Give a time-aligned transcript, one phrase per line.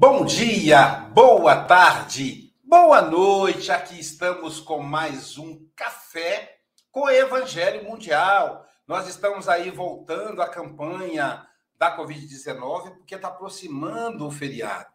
[0.00, 3.72] Bom dia, boa tarde, boa noite.
[3.72, 6.60] Aqui estamos com mais um café
[6.92, 8.64] com o Evangelho Mundial.
[8.86, 11.44] Nós estamos aí voltando à campanha
[11.76, 14.86] da Covid-19 porque está aproximando o feriado.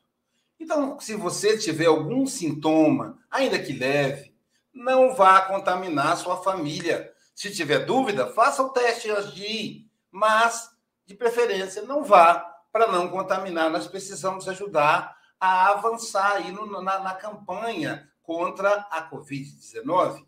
[0.57, 4.33] Então, se você tiver algum sintoma, ainda que leve,
[4.73, 7.11] não vá contaminar sua família.
[7.35, 10.69] Se tiver dúvida, faça o teste antes de ir, mas,
[11.05, 13.69] de preferência, não vá para não contaminar.
[13.69, 20.25] Nós precisamos ajudar a avançar aí no, na, na campanha contra a Covid-19.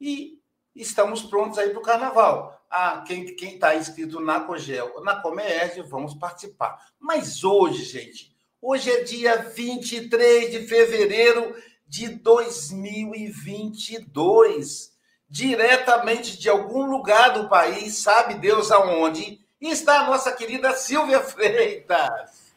[0.00, 0.40] E
[0.74, 2.58] estamos prontos aí para o carnaval.
[2.70, 6.82] Ah, quem está inscrito na Cogel, na Comerge, vamos participar.
[6.98, 11.54] Mas hoje, gente, hoje é dia 23 de fevereiro
[11.86, 14.94] de 2022.
[15.28, 21.20] Diretamente de algum lugar do país, sabe Deus aonde, e está a nossa querida Silvia
[21.20, 22.52] Freitas.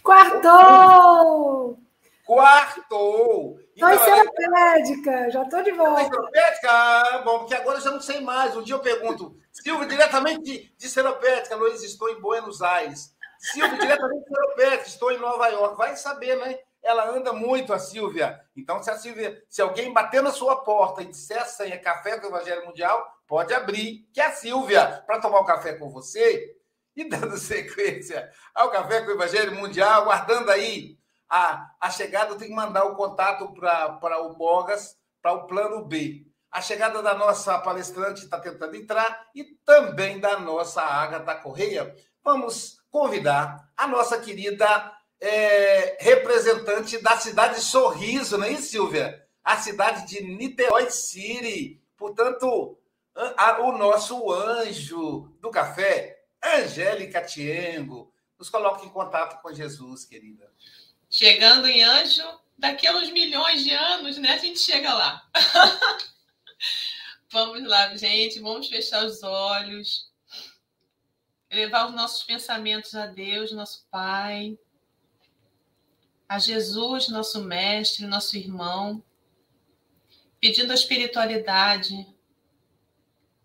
[0.00, 1.76] Quartou!
[2.24, 3.58] Quartou!
[3.74, 6.02] Estou enciclopédica, já estou de volta.
[6.02, 6.70] Enciclopédica?
[6.70, 8.56] Ah, bom, porque agora eu já não sei mais.
[8.56, 13.12] Um dia eu pergunto, Silvia, diretamente de, de Seropédica, Luiz, estou em Buenos Aires.
[13.40, 15.76] Silvia, diretamente de Seropédica, estou em Nova York.
[15.76, 16.60] Vai saber, né?
[16.80, 18.40] Ela anda muito, a Silvia.
[18.56, 22.20] Então, se a Silvia, se alguém bater na sua porta e disser a senha Café
[22.20, 25.88] com o Evangelho Mundial, Pode abrir, que é a Silvia, para tomar um café com
[25.88, 26.54] você.
[26.94, 30.98] E dando sequência ao Café com o Evangelho Mundial, aguardando aí
[31.30, 35.82] a, a chegada, eu tenho que mandar o contato para o Bogas, para o plano
[35.82, 36.26] B.
[36.50, 41.96] A chegada da nossa palestrante está tentando entrar e também da nossa Agatha Correia.
[42.22, 49.26] Vamos convidar a nossa querida é, representante da cidade de Sorriso, não é isso, Silvia?
[49.42, 51.82] A cidade de Niterói City.
[51.96, 52.76] Portanto,
[53.14, 58.12] o nosso anjo do café, Angélica Tiengo.
[58.38, 60.50] Nos coloque em contato com Jesus, querida.
[61.08, 62.22] Chegando em anjo,
[62.58, 64.32] daqui a uns milhões de anos, né?
[64.32, 65.22] A gente chega lá.
[67.30, 70.10] vamos lá, gente, vamos fechar os olhos,
[71.50, 74.58] levar os nossos pensamentos a Deus, nosso Pai,
[76.28, 79.02] a Jesus, nosso Mestre, nosso irmão,
[80.40, 82.11] pedindo a espiritualidade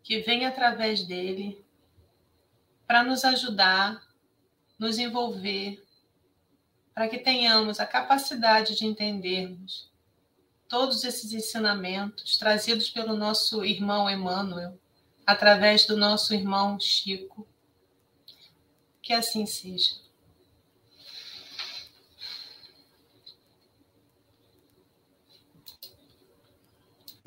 [0.07, 1.62] que vem através dele
[2.88, 4.01] para nos ajudar,
[4.80, 5.86] nos envolver,
[6.94, 9.92] para que tenhamos a capacidade de entendermos
[10.69, 14.80] todos esses ensinamentos trazidos pelo nosso irmão Emmanuel,
[15.25, 17.45] através do nosso irmão Chico.
[19.01, 20.06] Que assim seja.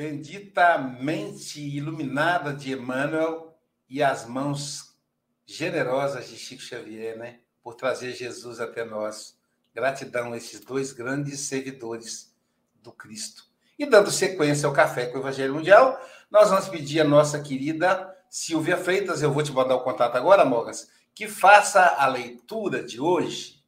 [0.00, 3.54] Bendita mente iluminada de Emmanuel
[3.86, 4.98] e as mãos
[5.44, 7.40] generosas de Chico Xavier, né?
[7.62, 9.38] Por trazer Jesus até nós.
[9.74, 12.34] Gratidão a esses dois grandes servidores
[12.76, 13.44] do Cristo.
[13.78, 16.00] E dando sequência ao Café com o Evangelho Mundial,
[16.30, 20.46] nós vamos pedir a nossa querida Silvia Freitas, eu vou te mandar o contato agora,
[20.46, 23.62] Mogas, que faça a leitura de hoje.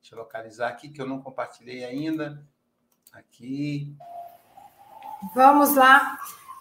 [0.00, 2.44] Deixa eu localizar aqui, que eu não compartilhei ainda.
[3.12, 3.96] Aqui.
[5.34, 6.18] Vamos lá.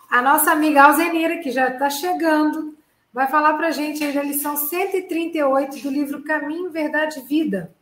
[0.10, 2.76] A nossa amiga Alzenira, que já está chegando,
[3.14, 7.74] vai falar para a gente aí da lição 138 do livro Caminho, Verdade e Vida.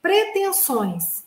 [0.00, 1.24] Pretensões.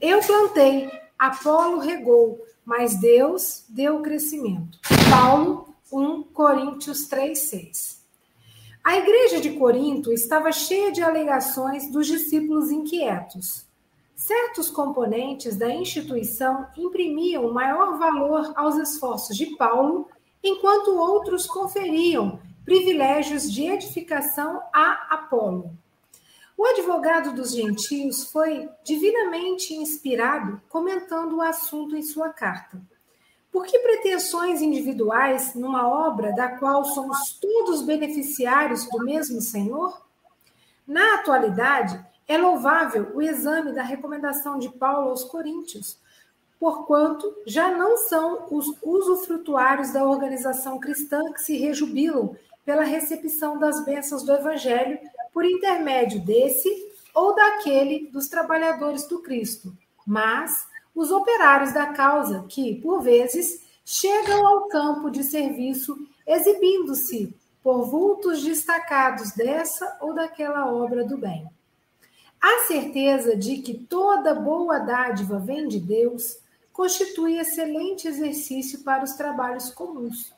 [0.00, 4.78] Eu plantei, Apolo regou, mas Deus deu o crescimento.
[5.10, 8.02] Paulo 1 Coríntios 3, 6.
[8.82, 13.64] A igreja de Corinto estava cheia de alegações dos discípulos inquietos.
[14.22, 20.08] Certos componentes da instituição imprimiam maior valor aos esforços de Paulo,
[20.44, 25.76] enquanto outros conferiam privilégios de edificação a Apolo.
[26.56, 32.80] O advogado dos gentios foi divinamente inspirado comentando o assunto em sua carta.
[33.50, 40.00] Por que pretensões individuais numa obra da qual somos todos beneficiários do mesmo Senhor?
[40.86, 45.98] Na atualidade, é louvável o exame da recomendação de Paulo aos Coríntios,
[46.58, 53.84] porquanto já não são os usufrutuários da organização cristã que se rejubilam pela recepção das
[53.84, 54.98] bênçãos do Evangelho
[55.32, 56.70] por intermédio desse
[57.14, 59.76] ou daquele dos trabalhadores do Cristo,
[60.06, 65.96] mas os operários da causa que, por vezes, chegam ao campo de serviço
[66.26, 71.48] exibindo-se por vultos destacados dessa ou daquela obra do bem.
[72.42, 76.38] A certeza de que toda boa dádiva vem de Deus
[76.72, 80.34] constitui excelente exercício para os trabalhos comuns.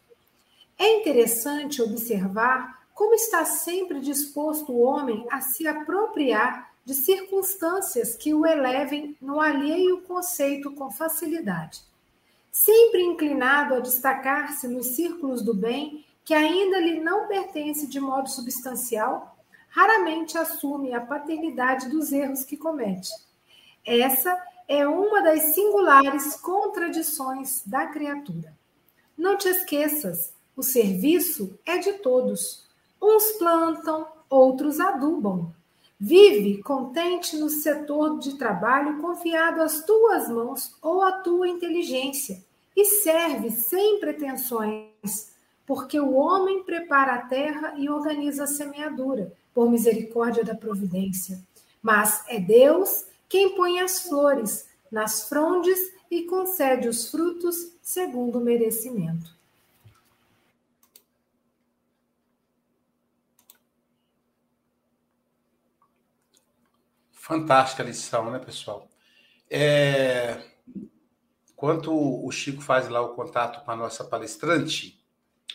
[0.78, 8.34] É interessante observar como está sempre disposto o homem a se apropriar de circunstâncias que
[8.34, 11.80] o elevem no alheio conceito com facilidade.
[12.52, 18.28] Sempre inclinado a destacar-se nos círculos do bem que ainda lhe não pertence de modo
[18.28, 19.33] substancial,
[19.74, 23.10] raramente assume a paternidade dos erros que comete.
[23.84, 28.54] Essa é uma das singulares contradições da criatura.
[29.18, 32.64] Não te esqueças, o serviço é de todos.
[33.02, 35.52] Uns plantam, outros adubam.
[35.98, 42.40] Vive contente no setor de trabalho confiado às tuas mãos ou à tua inteligência
[42.76, 45.32] e serve sem pretensões,
[45.66, 51.40] porque o homem prepara a terra e organiza a semeadura, por misericórdia da providência.
[51.80, 55.78] Mas é Deus quem põe as flores nas frondes
[56.10, 59.34] e concede os frutos segundo o merecimento.
[67.12, 68.86] Fantástica lição, né, pessoal?
[69.48, 70.42] É...
[71.52, 75.02] Enquanto o Chico faz lá o contato com a nossa palestrante,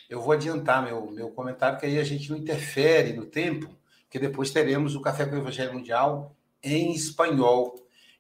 [0.09, 3.69] eu vou adiantar meu, meu comentário, que aí a gente não interfere no tempo,
[4.09, 7.75] que depois teremos o Café com o Evangelho Mundial em espanhol.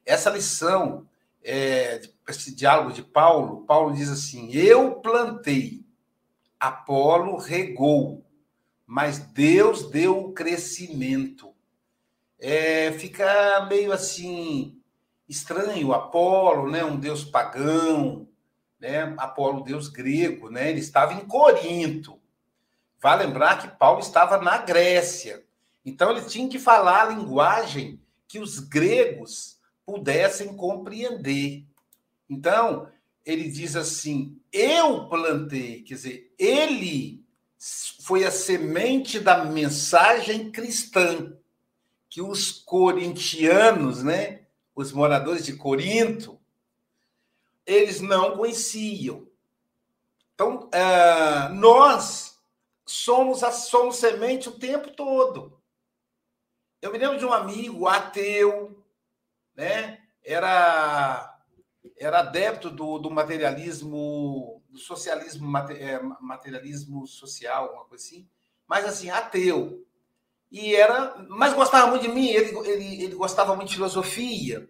[0.05, 1.07] Essa lição,
[1.43, 5.85] é, esse diálogo de Paulo, Paulo diz assim: Eu plantei,
[6.59, 8.25] Apolo regou,
[8.85, 11.49] mas Deus deu o crescimento
[12.39, 14.81] é, fica meio assim
[15.27, 15.93] estranho.
[15.93, 18.27] Apolo, né, um deus pagão,
[18.79, 22.19] né, Apolo, deus grego, né, ele estava em Corinto.
[23.01, 25.43] Vai lembrar que Paulo estava na Grécia.
[25.89, 31.65] Então ele tinha que falar a linguagem que os gregos pudessem compreender.
[32.29, 32.87] Então,
[33.25, 37.25] ele diz assim: eu plantei, quer dizer, ele
[38.03, 41.35] foi a semente da mensagem cristã
[42.07, 44.41] que os corintianos, né,
[44.75, 46.39] os moradores de Corinto,
[47.65, 49.27] eles não conheciam.
[50.33, 52.39] Então, uh, nós
[52.85, 55.58] somos a somos semente o tempo todo.
[56.81, 58.83] Eu me lembro de um amigo ateu,
[59.55, 59.99] né?
[60.23, 61.35] Era
[61.97, 68.27] era adepto do, do materialismo, do socialismo, é, materialismo social, alguma coisa assim,
[68.67, 69.85] mas assim, ateu
[70.51, 74.69] e era, mas gostava muito de mim, ele, ele, ele gostava muito de filosofia,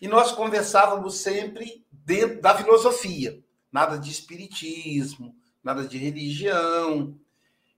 [0.00, 3.38] e nós conversávamos sempre dentro da filosofia,
[3.70, 7.14] nada de espiritismo, nada de religião.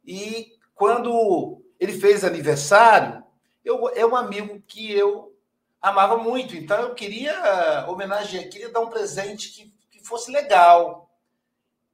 [0.04, 3.22] E quando ele fez aniversário,
[3.64, 5.36] eu, é um amigo que eu
[5.80, 11.10] amava muito, então eu queria homenagear, queria dar um presente que, que fosse legal.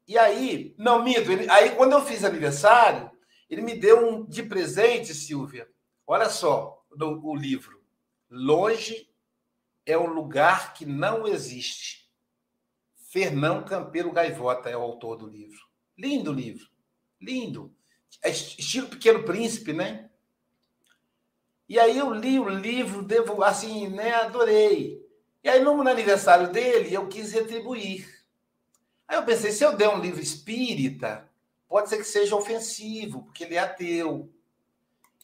[0.06, 3.10] E aí, não, minto, ele, aí quando eu fiz aniversário,
[3.48, 5.68] ele me deu um de presente, Silvia.
[6.06, 7.82] Olha só o livro.
[8.30, 9.08] Longe
[9.87, 12.10] é um lugar que não existe.
[13.10, 15.66] Fernão Campelo Gaivota é o autor do livro.
[15.96, 16.68] Lindo livro.
[17.20, 17.75] Lindo.
[18.22, 20.07] É estilo Pequeno Príncipe, né?
[21.68, 25.06] E aí eu li o livro, devo, assim, né, adorei.
[25.44, 28.08] E aí no aniversário dele eu quis retribuir.
[29.06, 31.28] Aí eu pensei, se eu der um livro espírita,
[31.68, 34.32] pode ser que seja ofensivo, porque ele é ateu.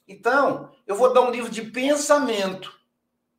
[0.06, 2.78] Então, eu vou dar um livro de pensamento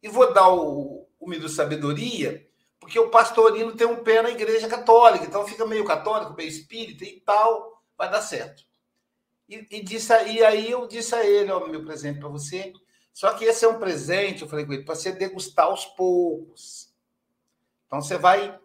[0.01, 2.47] e vou dar o, o sabedoria,
[2.79, 7.03] porque o pastorino tem um pé na igreja católica, então fica meio católico, meio espírita
[7.03, 8.63] e tal, vai dar certo.
[9.47, 12.73] E, e, disse, e aí eu disse a ele, ó, meu presente para você,
[13.15, 16.93] só que esse é um presente, eu falei com ele, para você degustar aos poucos.
[17.87, 18.59] Então você vai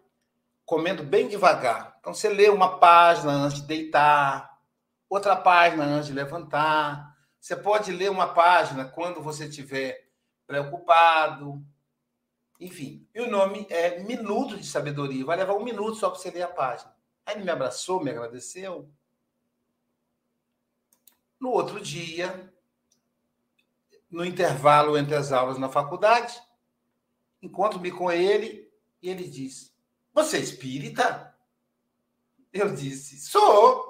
[0.65, 1.95] comendo bem devagar.
[2.01, 4.61] Então você lê uma página antes de deitar,
[5.09, 7.17] outra página antes de levantar.
[7.39, 10.09] Você pode ler uma página quando você estiver
[10.45, 11.65] preocupado.
[12.59, 15.23] Enfim, e o nome é Minuto de Sabedoria.
[15.23, 16.93] Vai levar um minuto só para você ler a página.
[17.25, 18.91] Aí ele me abraçou, me agradeceu.
[21.39, 22.50] No outro dia,
[24.11, 26.39] no intervalo entre as aulas na faculdade,
[27.41, 28.69] encontro-me com ele
[29.01, 29.73] e ele diz:
[30.13, 31.35] Você é espírita?
[32.51, 33.89] Eu disse: Sou.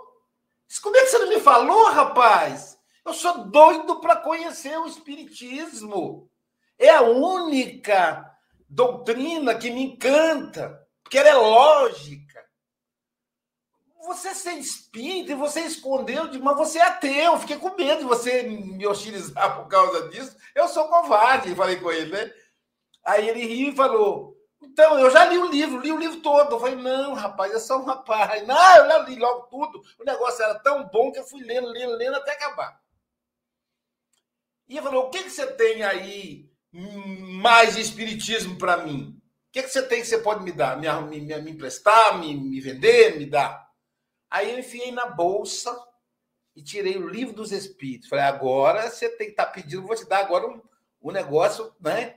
[0.81, 2.79] Como é que você não me falou, rapaz?
[3.03, 6.29] Eu sou doido para conhecer o espiritismo.
[6.77, 8.31] É a única
[8.69, 12.41] doutrina que me encanta, porque ela é lógica
[14.05, 17.37] você ser espírita e você escondeu, mas você é ateu.
[17.39, 20.35] Fiquei com medo de você me hostilizar por causa disso.
[20.55, 22.33] Eu sou covarde, falei com ele, né?
[23.05, 26.55] Aí ele riu e falou: Então, eu já li o livro, li o livro todo.
[26.55, 28.45] Eu falei: Não, rapaz, é só um rapaz.
[28.45, 29.81] Não, eu já li logo tudo.
[29.99, 32.79] O negócio era tão bom que eu fui lendo, lendo, lendo até acabar.
[34.67, 39.17] E ele falou: O que, que você tem aí mais de espiritismo para mim?
[39.49, 40.77] O que, que você tem que você pode me dar?
[40.77, 40.87] Me,
[41.19, 43.70] me, me emprestar, me, me vender, me dar?
[44.31, 45.77] Aí eu enfiei na bolsa
[46.55, 48.07] e tirei o livro dos espíritos.
[48.07, 50.61] Falei, agora você tem que estar tá pedindo, vou te dar agora um,
[51.03, 52.15] um negócio, né?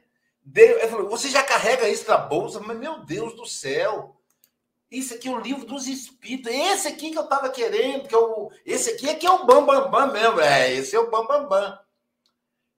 [0.55, 2.61] Ele falou, você já carrega isso na bolsa?
[2.61, 4.17] Mas, meu Deus do céu!
[4.91, 6.53] Isso aqui é o livro dos espíritos.
[6.53, 9.91] Esse aqui que eu estava querendo, que eu, esse aqui é que é o Bambambam
[9.91, 10.41] bam, bam mesmo.
[10.41, 11.49] É, esse é o Bambambam.
[11.49, 11.79] Bam, bam.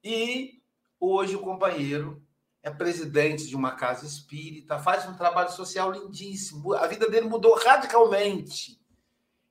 [0.02, 0.62] E
[0.98, 2.22] hoje o companheiro
[2.62, 6.72] é presidente de uma casa espírita, faz um trabalho social lindíssimo.
[6.72, 8.80] A vida dele mudou radicalmente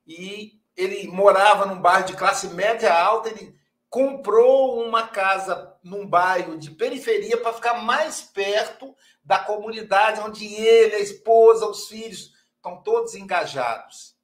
[0.05, 3.55] e ele morava num bairro de classe média alta, ele
[3.89, 8.93] comprou uma casa num bairro de periferia para ficar mais perto
[9.23, 14.15] da comunidade onde ele, a esposa, os filhos estão todos engajados.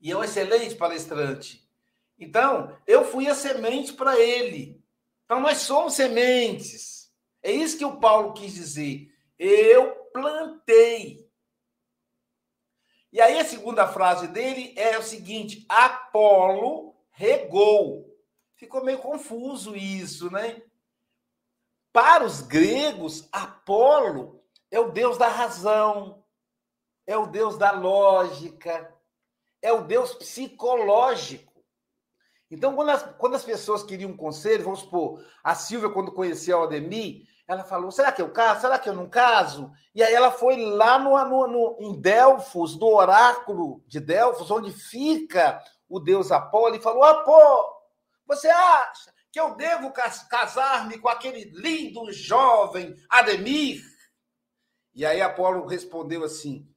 [0.00, 1.62] E é um excelente palestrante.
[2.18, 4.82] Então, eu fui a semente para ele.
[5.24, 7.12] Então, nós somos sementes.
[7.42, 9.12] É isso que o Paulo quis dizer.
[9.38, 11.21] Eu plantei.
[13.12, 18.10] E aí a segunda frase dele é o seguinte: Apolo regou.
[18.56, 20.62] Ficou meio confuso isso, né?
[21.92, 26.24] Para os gregos, Apolo é o deus da razão,
[27.06, 28.96] é o deus da lógica,
[29.60, 31.52] é o deus psicológico.
[32.50, 36.56] Então, quando as, quando as pessoas queriam um conselho, vamos supor, a Silvia, quando conhecia
[36.56, 38.60] o Ademir, ela falou: será que eu caso?
[38.60, 39.70] Será que eu não caso?
[39.94, 44.72] E aí ela foi lá no, no, no, em Delfos, no oráculo de Delfos, onde
[44.72, 47.68] fica o deus Apolo, e falou: Apolo,
[48.26, 49.92] você acha que eu devo
[50.28, 53.82] casar-me com aquele lindo jovem Ademir?
[54.94, 56.68] E aí Apolo respondeu assim: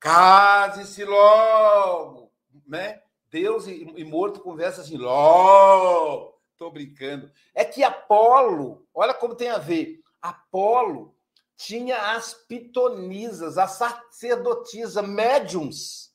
[0.00, 2.32] case-se logo,
[2.66, 3.00] né?
[3.30, 6.38] Deus e, e morto conversa assim, logo.
[6.52, 7.30] Estou brincando.
[7.54, 10.01] É que Apolo, olha como tem a ver.
[10.22, 11.14] Apolo
[11.56, 16.14] tinha as pitonisas, as sacerdotisas, médiums,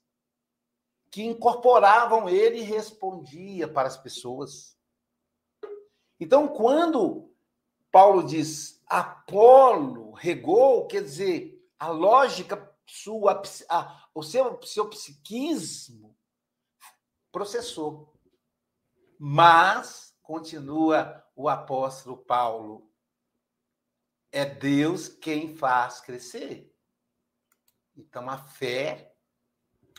[1.12, 4.78] que incorporavam ele e respondia para as pessoas.
[6.20, 7.32] Então, quando
[7.92, 16.16] Paulo diz Apolo regou, quer dizer, a lógica sua, a, o seu, seu psiquismo
[17.32, 18.14] processou.
[19.20, 22.87] Mas continua o apóstolo Paulo.
[24.32, 26.74] É Deus quem faz crescer.
[27.96, 29.14] Então a fé,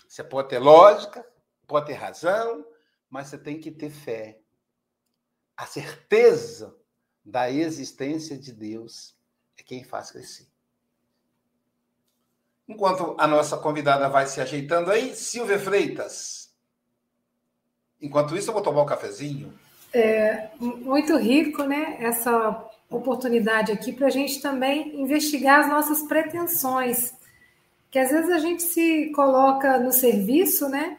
[0.06, 1.26] você pode ter lógica,
[1.66, 2.64] pode ter razão,
[3.10, 4.40] mas você tem que ter fé.
[5.56, 6.78] A certeza
[7.24, 9.16] da existência de Deus
[9.56, 10.46] é quem faz crescer.
[12.68, 16.54] Enquanto a nossa convidada vai se ajeitando aí, Silvia Freitas.
[18.00, 19.58] Enquanto isso, eu vou tomar um cafezinho.
[19.92, 21.96] É muito rico, né?
[21.98, 27.16] Essa oportunidade aqui para a gente também investigar as nossas pretensões.
[27.90, 30.98] que às vezes a gente se coloca no serviço, né?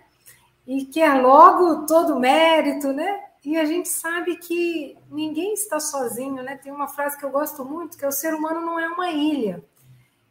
[0.66, 3.20] E quer logo todo o mérito, né?
[3.46, 6.58] E a gente sabe que ninguém está sozinho, né?
[6.58, 9.12] Tem uma frase que eu gosto muito, que é o ser humano não é uma
[9.12, 9.64] ilha.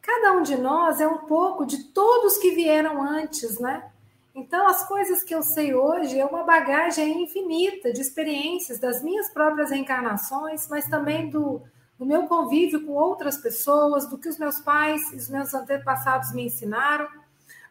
[0.01, 3.89] Cada um de nós é um pouco de todos que vieram antes, né?
[4.33, 9.29] Então, as coisas que eu sei hoje é uma bagagem infinita de experiências das minhas
[9.29, 11.61] próprias reencarnações, mas também do,
[11.97, 16.31] do meu convívio com outras pessoas, do que os meus pais e os meus antepassados
[16.33, 17.07] me ensinaram,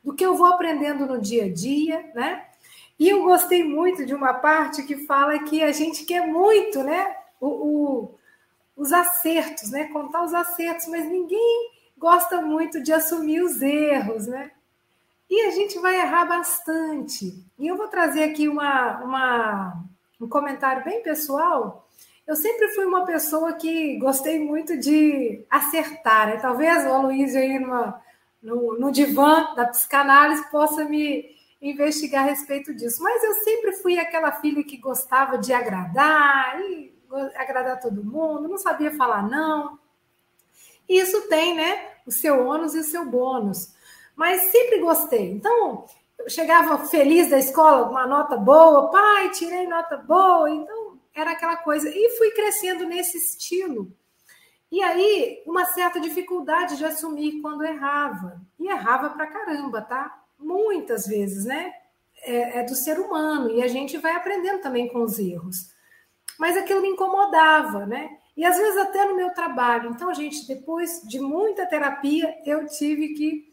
[0.05, 2.45] do que eu vou aprendendo no dia a dia, né?
[2.99, 7.17] E eu gostei muito de uma parte que fala que a gente quer muito, né?
[7.41, 8.15] O, o,
[8.77, 9.85] os acertos, né?
[9.85, 14.51] Contar os acertos, mas ninguém gosta muito de assumir os erros, né?
[15.31, 17.45] E a gente vai errar bastante.
[17.59, 19.85] E eu vou trazer aqui uma, uma,
[20.21, 21.87] um comentário bem pessoal.
[22.27, 26.29] Eu sempre fui uma pessoa que gostei muito de acertar.
[26.29, 26.37] Né?
[26.39, 28.03] Talvez o Aloysio aí numa,
[28.43, 33.03] no, no divã da psicanálise possa me investigar a respeito disso.
[33.03, 36.95] Mas eu sempre fui aquela filha que gostava de agradar, e
[37.35, 39.79] agradar todo mundo, não sabia falar não.
[40.89, 43.77] E isso tem, né, o seu ônus e o seu bônus
[44.19, 45.31] mas sempre gostei.
[45.31, 45.87] Então,
[46.19, 51.57] eu chegava feliz da escola, uma nota boa, pai, tirei nota boa, então era aquela
[51.57, 51.89] coisa.
[51.89, 53.93] E fui crescendo nesse estilo.
[54.73, 58.43] E aí, uma certa dificuldade de assumir quando errava.
[58.59, 60.25] E errava pra caramba, tá?
[60.37, 61.73] Muitas vezes, né?
[62.25, 65.71] É, é do ser humano, e a gente vai aprendendo também com os erros.
[66.37, 68.19] Mas aquilo me incomodava, né?
[68.37, 69.91] E às vezes até no meu trabalho.
[69.91, 73.49] Então, gente, depois de muita terapia, eu tive que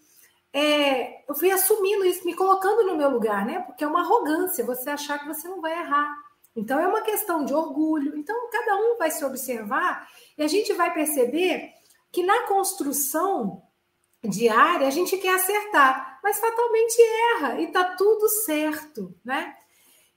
[0.56, 3.60] é, eu fui assumindo isso, me colocando no meu lugar, né?
[3.60, 6.16] Porque é uma arrogância você achar que você não vai errar.
[6.56, 8.18] Então é uma questão de orgulho.
[8.18, 11.74] Então cada um vai se observar e a gente vai perceber
[12.10, 13.64] que na construção
[14.24, 17.02] diária a gente quer acertar, mas fatalmente
[17.36, 19.58] erra e tá tudo certo, né?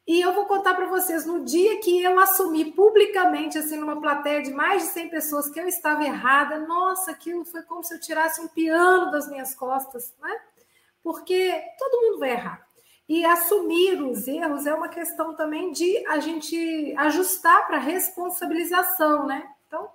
[0.09, 4.43] E eu vou contar para vocês, no dia que eu assumi publicamente, assim, numa plateia
[4.43, 8.01] de mais de 100 pessoas, que eu estava errada, nossa, aquilo foi como se eu
[8.01, 10.35] tirasse um piano das minhas costas, né?
[11.03, 12.67] Porque todo mundo vai errar.
[13.07, 19.47] E assumir os erros é uma questão também de a gente ajustar para responsabilização, né?
[19.67, 19.91] Então,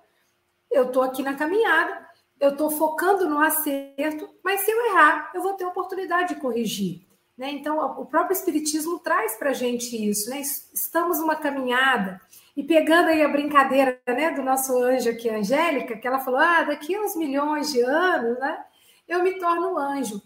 [0.70, 5.42] eu estou aqui na caminhada, eu estou focando no acerto, mas se eu errar, eu
[5.42, 7.03] vou ter oportunidade de corrigir.
[7.36, 7.50] Né?
[7.50, 10.30] Então, o próprio Espiritismo traz para a gente isso.
[10.30, 10.40] Né?
[10.40, 12.20] Estamos numa caminhada.
[12.56, 16.62] E pegando aí a brincadeira né, do nosso anjo aqui, Angélica, que ela falou: ah,
[16.62, 18.64] daqui a uns milhões de anos, né,
[19.08, 20.22] eu me torno anjo.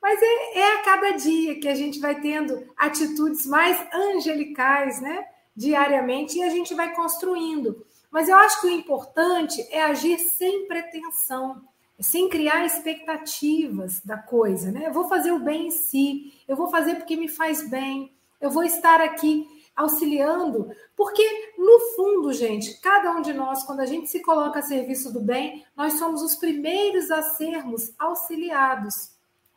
[0.00, 5.26] Mas é, é a cada dia que a gente vai tendo atitudes mais angelicais, né,
[5.54, 7.84] diariamente, e a gente vai construindo.
[8.10, 11.62] Mas eu acho que o importante é agir sem pretensão
[11.98, 14.86] sem criar expectativas da coisa, né?
[14.86, 18.50] Eu vou fazer o bem em si, eu vou fazer porque me faz bem, eu
[18.50, 21.22] vou estar aqui auxiliando, porque
[21.58, 25.20] no fundo, gente, cada um de nós, quando a gente se coloca a serviço do
[25.20, 29.10] bem, nós somos os primeiros a sermos auxiliados,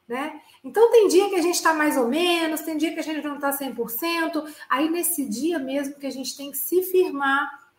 [0.07, 0.41] né?
[0.63, 3.25] Então tem dia que a gente está mais ou menos, tem dia que a gente
[3.25, 7.69] não está 100%, aí nesse dia mesmo que a gente tem que se firmar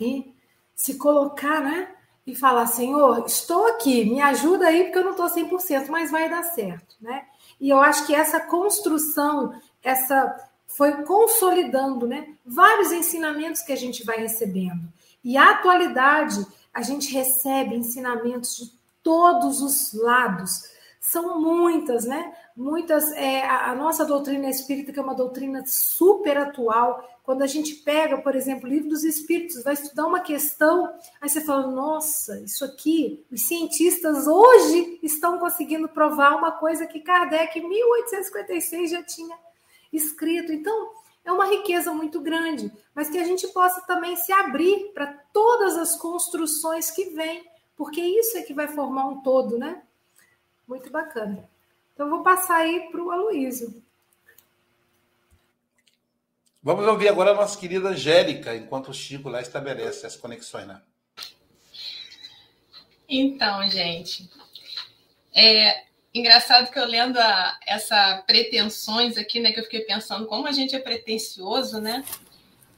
[0.00, 0.32] e
[0.74, 1.94] se colocar, né?
[2.26, 6.28] E falar: Senhor, estou aqui, me ajuda aí, porque eu não estou 100%, mas vai
[6.28, 7.24] dar certo, né?
[7.60, 12.28] E eu acho que essa construção, essa foi consolidando, né?
[12.44, 14.92] Vários ensinamentos que a gente vai recebendo.
[15.22, 20.64] E a atualidade, a gente recebe ensinamentos de todos os lados.
[21.00, 22.32] São muitas, né?
[22.56, 23.12] Muitas.
[23.12, 27.76] É, a, a nossa doutrina espírita, que é uma doutrina super atual, quando a gente
[27.76, 32.40] pega, por exemplo, o livro dos Espíritos, vai estudar uma questão, aí você fala: nossa,
[32.40, 39.02] isso aqui, os cientistas hoje estão conseguindo provar uma coisa que Kardec, em 1856, já
[39.02, 39.38] tinha
[39.92, 40.52] escrito.
[40.52, 40.90] Então,
[41.24, 45.76] é uma riqueza muito grande, mas que a gente possa também se abrir para todas
[45.76, 49.82] as construções que vêm, porque isso é que vai formar um todo, né?
[50.66, 51.48] Muito bacana.
[51.94, 53.80] Então, vou passar aí para o Aloísio.
[56.64, 60.80] Vamos ouvir agora a nossa querida Angélica, enquanto o Chico lá estabelece as conexões, né?
[63.08, 64.30] Então, gente,
[65.34, 65.82] é
[66.14, 70.52] engraçado que eu lendo a, essa pretensões aqui, né, que eu fiquei pensando como a
[70.52, 72.04] gente é pretencioso, né?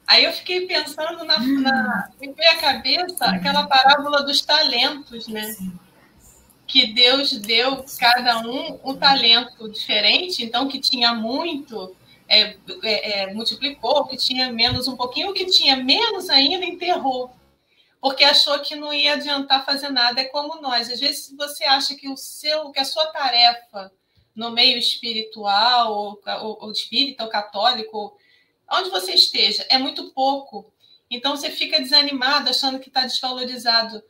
[0.07, 5.55] Aí eu fiquei pensando na, na me veio à cabeça aquela parábola dos talentos, né?
[6.67, 11.95] Que Deus deu cada um um talento diferente, então que tinha muito
[12.29, 16.65] é, é, é, multiplicou, o que tinha menos um pouquinho, o que tinha menos ainda
[16.65, 17.31] enterrou.
[18.01, 20.21] porque achou que não ia adiantar fazer nada.
[20.21, 20.91] É como nós.
[20.91, 23.91] Às vezes você acha que o seu, que a sua tarefa
[24.35, 28.15] no meio espiritual, ou, ou, ou espírita, ou católico,
[28.71, 30.71] onde você esteja, é muito pouco.
[31.11, 34.03] Então você fica desanimado, achando que está desvalorizado.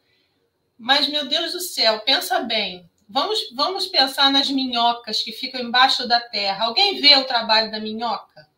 [0.79, 2.88] Mas, meu Deus do céu, pensa bem.
[3.14, 6.64] Vamos, vamos pensar nas minhocas que ficam embaixo da terra.
[6.64, 8.50] Alguém vê o trabalho da minhoca?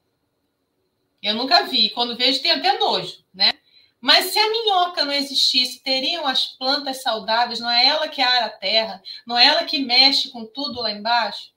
[1.23, 1.91] Eu nunca vi.
[1.91, 3.53] Quando vejo, tem até nojo, né?
[4.01, 7.61] Mas se a minhoca não existisse, teriam as plantas saudáveis?
[7.61, 9.03] Não é ela que ara a terra?
[9.27, 11.53] Não é ela que mexe com tudo lá embaixo?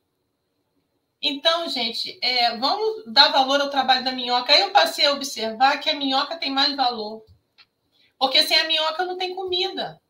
[1.22, 4.52] Então, gente, é, vamos dar valor ao trabalho da minhoca.
[4.52, 7.24] Aí eu passei a observar que a minhoca tem mais valor.
[8.18, 10.02] Porque sem a minhoca não tem comida.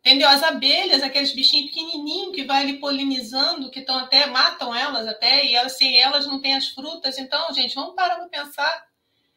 [0.00, 0.28] Entendeu?
[0.28, 5.44] As abelhas, aqueles bichinhos pequenininhos que vai ali polinizando, que estão até, matam elas até,
[5.44, 7.18] e elas, sem elas não tem as frutas.
[7.18, 8.86] Então, gente, vamos parar para pensar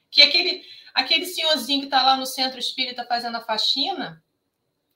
[0.10, 4.24] que aquele, aquele senhorzinho que está lá no centro espírita fazendo a faxina,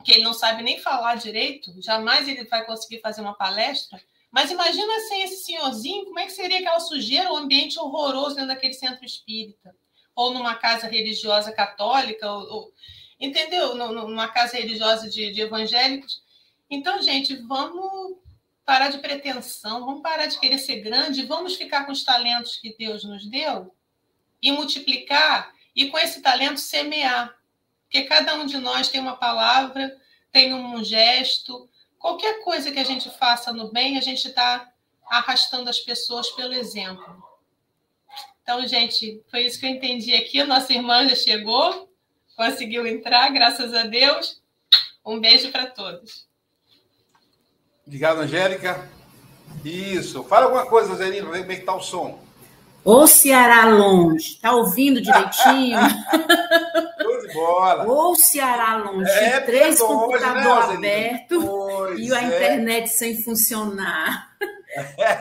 [0.06, 4.02] que ele não sabe nem falar direito, jamais ele vai conseguir fazer uma palestra,
[4.32, 8.36] mas imagina sem esse senhorzinho, como é que seria aquela sujeira, o um ambiente horroroso
[8.36, 9.76] dentro daquele centro espírita?
[10.16, 12.74] Ou numa casa religiosa católica, ou, ou
[13.20, 13.76] entendeu?
[13.76, 16.22] Numa casa religiosa de, de evangélicos.
[16.70, 18.18] Então, gente, vamos
[18.66, 22.76] parar de pretensão, vamos parar de querer ser grande, vamos ficar com os talentos que
[22.78, 23.74] Deus nos deu
[24.42, 27.34] e multiplicar e com esse talento semear.
[27.84, 29.96] Porque cada um de nós tem uma palavra,
[30.32, 34.70] tem um gesto, qualquer coisa que a gente faça no bem, a gente está
[35.10, 37.24] arrastando as pessoas pelo exemplo.
[38.42, 40.42] Então, gente, foi isso que eu entendi aqui.
[40.42, 41.87] A nossa irmã já chegou,
[42.38, 44.40] conseguiu entrar, graças a Deus.
[45.04, 46.28] Um beijo para todos.
[47.86, 48.88] Obrigado, Angélica.
[49.66, 50.24] Isso.
[50.24, 52.20] Fala alguma coisa, Zerino, como é que está o som.
[52.84, 55.78] Ô Ceará longe, tá ouvindo direitinho?
[57.02, 57.86] Show de bola.
[57.86, 62.26] Ô Ceará longe, é, três computadores né, abertos e a é.
[62.28, 64.38] internet sem funcionar.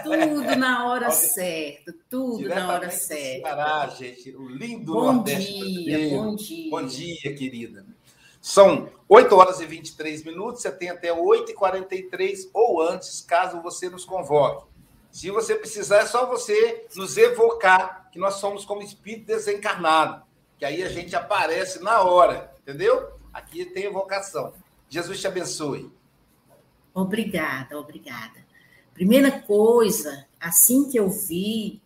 [0.03, 3.49] Tudo na hora certa, tudo na hora certa.
[3.49, 5.85] Ceará, gente, o lindo bom Nordeste.
[5.85, 7.85] Dia, bom dia, bom dia, querida.
[8.40, 14.05] São 8 horas e 23 minutos, você tem até 8h43 ou antes, caso você nos
[14.05, 14.66] convoque.
[15.11, 20.23] Se você precisar, é só você nos evocar que nós somos como espírito desencarnado,
[20.59, 23.19] que aí a gente aparece na hora, entendeu?
[23.33, 24.53] Aqui tem evocação.
[24.88, 25.90] Jesus te abençoe.
[26.95, 28.46] Obrigada, obrigada.
[28.97, 31.83] Primeira coisa, assim que eu vi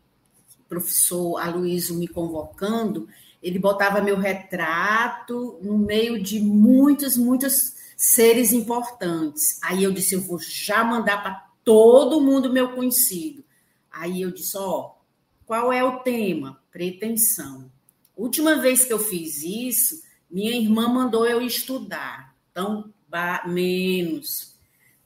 [0.61, 3.09] o professor Aloysio me convocando,
[3.43, 9.59] ele botava meu retrato no meio de muitos, muitos seres importantes.
[9.61, 13.43] Aí eu disse, eu vou já mandar para todo mundo meu conhecido.
[13.91, 14.93] Aí eu disse: Ó,
[15.45, 16.63] qual é o tema?
[16.71, 17.69] Pretensão.
[18.17, 22.37] Última vez que eu fiz isso, minha irmã mandou eu estudar.
[22.53, 22.93] Então,
[23.47, 24.50] menos.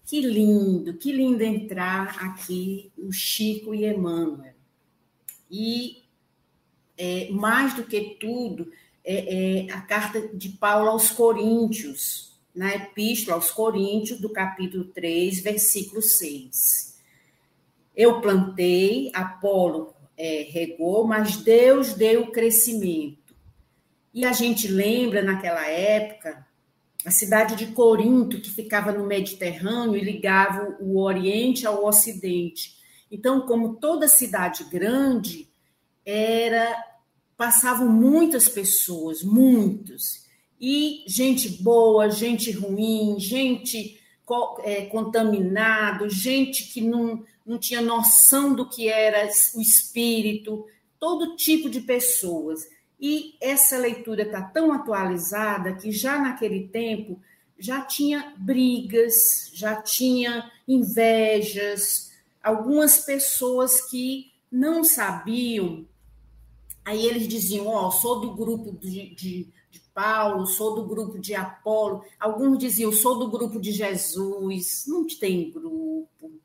[0.05, 4.53] Que lindo, que lindo entrar aqui o Chico e Emmanuel.
[5.51, 6.03] E
[6.97, 8.71] é, mais do que tudo,
[9.03, 15.41] é, é a carta de Paulo aos Coríntios, na Epístola aos Coríntios, do capítulo 3,
[15.41, 17.01] versículo 6.
[17.97, 23.35] Eu plantei, Apolo é, regou, mas Deus deu o crescimento.
[24.13, 26.44] E a gente lembra naquela época
[27.05, 32.77] a cidade de Corinto, que ficava no Mediterrâneo e ligava o Oriente ao Ocidente.
[33.11, 35.49] Então, como toda cidade grande,
[36.05, 36.77] era
[37.37, 40.25] passavam muitas pessoas, muitos
[40.61, 44.01] e gente boa, gente ruim, gente
[44.63, 50.65] é, contaminado, gente que não, não tinha noção do que era o espírito,
[50.99, 52.67] todo tipo de pessoas.
[53.01, 57.21] E essa leitura está tão atualizada que já naquele tempo
[57.59, 65.87] já tinha brigas, já tinha invejas, algumas pessoas que não sabiam.
[66.85, 69.53] Aí eles diziam: Ó, oh, sou do grupo de, de
[69.95, 72.05] Paulo, sou do grupo de Apolo.
[72.19, 74.85] Alguns diziam, sou do grupo de Jesus.
[74.89, 76.27] Não tem grupo.
[76.27, 76.41] O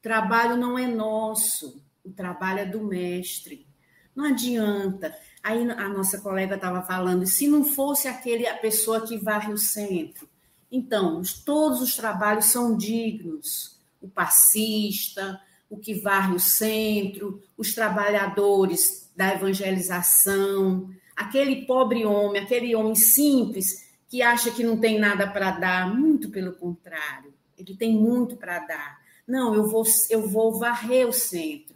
[0.00, 3.66] trabalho não é nosso, o trabalho é do mestre.
[4.14, 5.14] Não adianta.
[5.44, 9.58] Aí a nossa colega estava falando, se não fosse aquele a pessoa que varre o
[9.58, 10.26] centro.
[10.72, 13.78] Então, todos os trabalhos são dignos.
[14.00, 22.74] O passista, o que varre o centro, os trabalhadores da evangelização, aquele pobre homem, aquele
[22.74, 27.92] homem simples que acha que não tem nada para dar, muito pelo contrário, ele tem
[27.92, 28.98] muito para dar.
[29.28, 31.73] Não, eu vou, eu vou varrer o centro.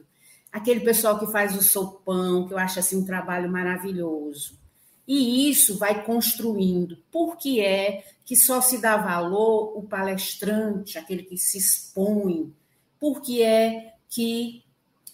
[0.52, 4.58] Aquele pessoal que faz o sopão, que eu acho assim um trabalho maravilhoso.
[5.06, 6.98] E isso vai construindo.
[7.10, 12.52] Por que é que só se dá valor o palestrante, aquele que se expõe?
[13.00, 14.62] Por que é que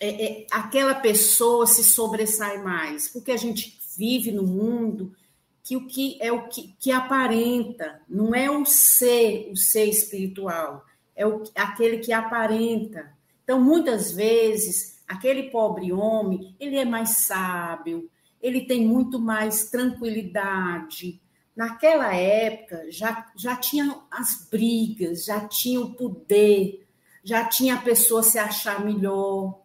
[0.01, 3.09] é, é, aquela pessoa se sobressai mais?
[3.09, 5.15] Porque a gente vive no mundo
[5.63, 10.85] que o que é o que, que aparenta, não é o ser, o ser espiritual,
[11.17, 13.15] é o, aquele que aparenta.
[13.45, 21.21] Então, muitas vezes, aquele pobre homem, ele é mais sábio, ele tem muito mais tranquilidade.
[21.57, 26.87] Naquela época, já, já tinha as brigas, já tinha o poder,
[27.23, 29.61] já tinha a pessoa se achar melhor.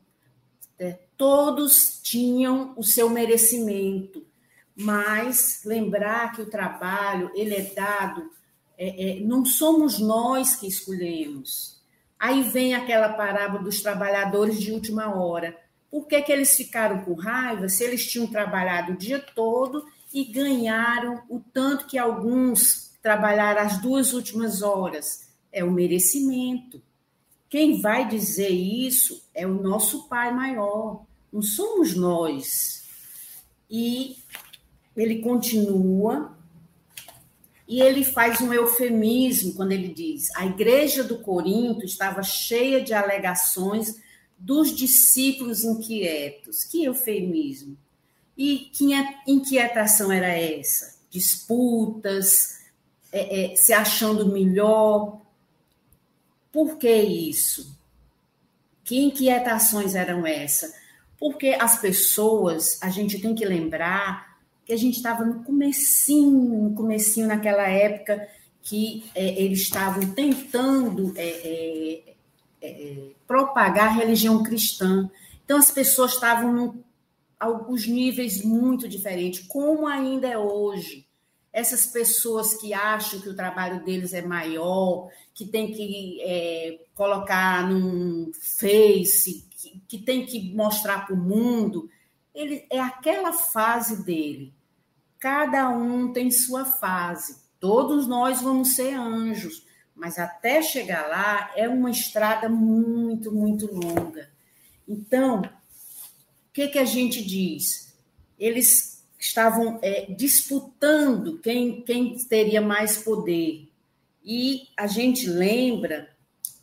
[0.78, 4.30] É, todos tinham o seu merecimento
[4.80, 8.32] mas lembrar que o trabalho ele é dado,
[8.78, 11.79] é, é, não somos nós que escolhemos.
[12.20, 15.58] Aí vem aquela parábola dos trabalhadores de última hora.
[15.90, 20.26] Por que, que eles ficaram com raiva se eles tinham trabalhado o dia todo e
[20.26, 25.30] ganharam o tanto que alguns trabalharam as duas últimas horas?
[25.52, 26.82] É o merecimento.
[27.50, 32.88] Quem vai dizer isso é o nosso Pai maior, não somos nós.
[33.70, 34.18] E
[34.96, 36.38] ele continua
[37.70, 42.96] e ele faz um eufemismo quando ele diz: a igreja do Corinto estava cheia de
[42.96, 44.02] alegações
[44.36, 46.64] dos discípulos inquietos.
[46.64, 47.78] Que eufemismo!
[48.36, 48.86] E que
[49.28, 50.98] inquietação era essa?
[51.12, 52.60] Disputas,
[53.12, 55.22] é, é, se achando melhor.
[56.52, 57.78] Por que isso?
[58.84, 60.74] Que inquietações eram essas?
[61.20, 64.29] Porque as pessoas, a gente tem que lembrar
[64.70, 68.30] que a gente estava no comecinho, no comecinho naquela época
[68.62, 72.16] que é, eles estavam tentando é, é,
[72.62, 75.10] é, propagar a religião cristã.
[75.44, 76.84] Então as pessoas estavam em
[77.40, 81.08] alguns níveis muito diferentes, como ainda é hoje.
[81.52, 87.68] Essas pessoas que acham que o trabalho deles é maior, que tem que é, colocar
[87.68, 91.90] num Face, que, que tem que mostrar para o mundo,
[92.36, 94.59] ele é aquela fase dele.
[95.20, 97.38] Cada um tem sua fase.
[97.60, 104.30] Todos nós vamos ser anjos, mas até chegar lá é uma estrada muito, muito longa.
[104.88, 107.94] Então, o que, que a gente diz?
[108.40, 113.70] Eles estavam é, disputando quem, quem teria mais poder.
[114.24, 116.10] E a gente lembra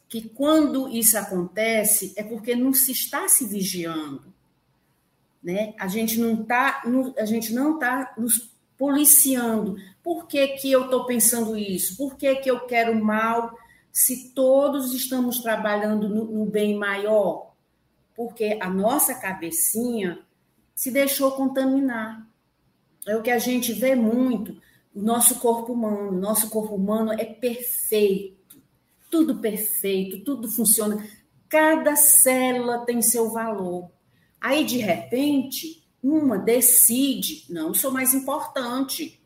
[0.09, 4.36] que quando isso acontece é porque não se está se vigiando
[5.47, 5.75] né?
[5.79, 6.83] A gente não está,
[7.17, 9.77] a gente não está nos policiando.
[10.03, 11.97] Por que, que eu estou pensando isso?
[11.97, 13.57] Por que, que eu quero mal
[13.93, 17.53] se todos estamos trabalhando no, no bem maior?
[18.13, 20.19] Porque a nossa cabecinha
[20.75, 22.27] se deixou contaminar.
[23.07, 24.61] É o que a gente vê muito.
[24.93, 28.61] O nosso corpo humano, nosso corpo humano é perfeito,
[29.09, 31.07] tudo perfeito, tudo funciona.
[31.49, 33.95] Cada célula tem seu valor.
[34.47, 39.21] Aí, de repente, uma decide: não, sou mais importante.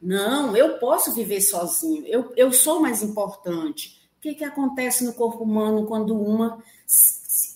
[0.00, 3.98] Não, eu posso viver sozinho, eu, eu sou mais importante.
[4.18, 6.62] O que, que acontece no corpo humano quando uma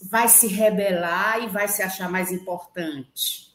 [0.05, 3.55] vai se rebelar e vai se achar mais importante?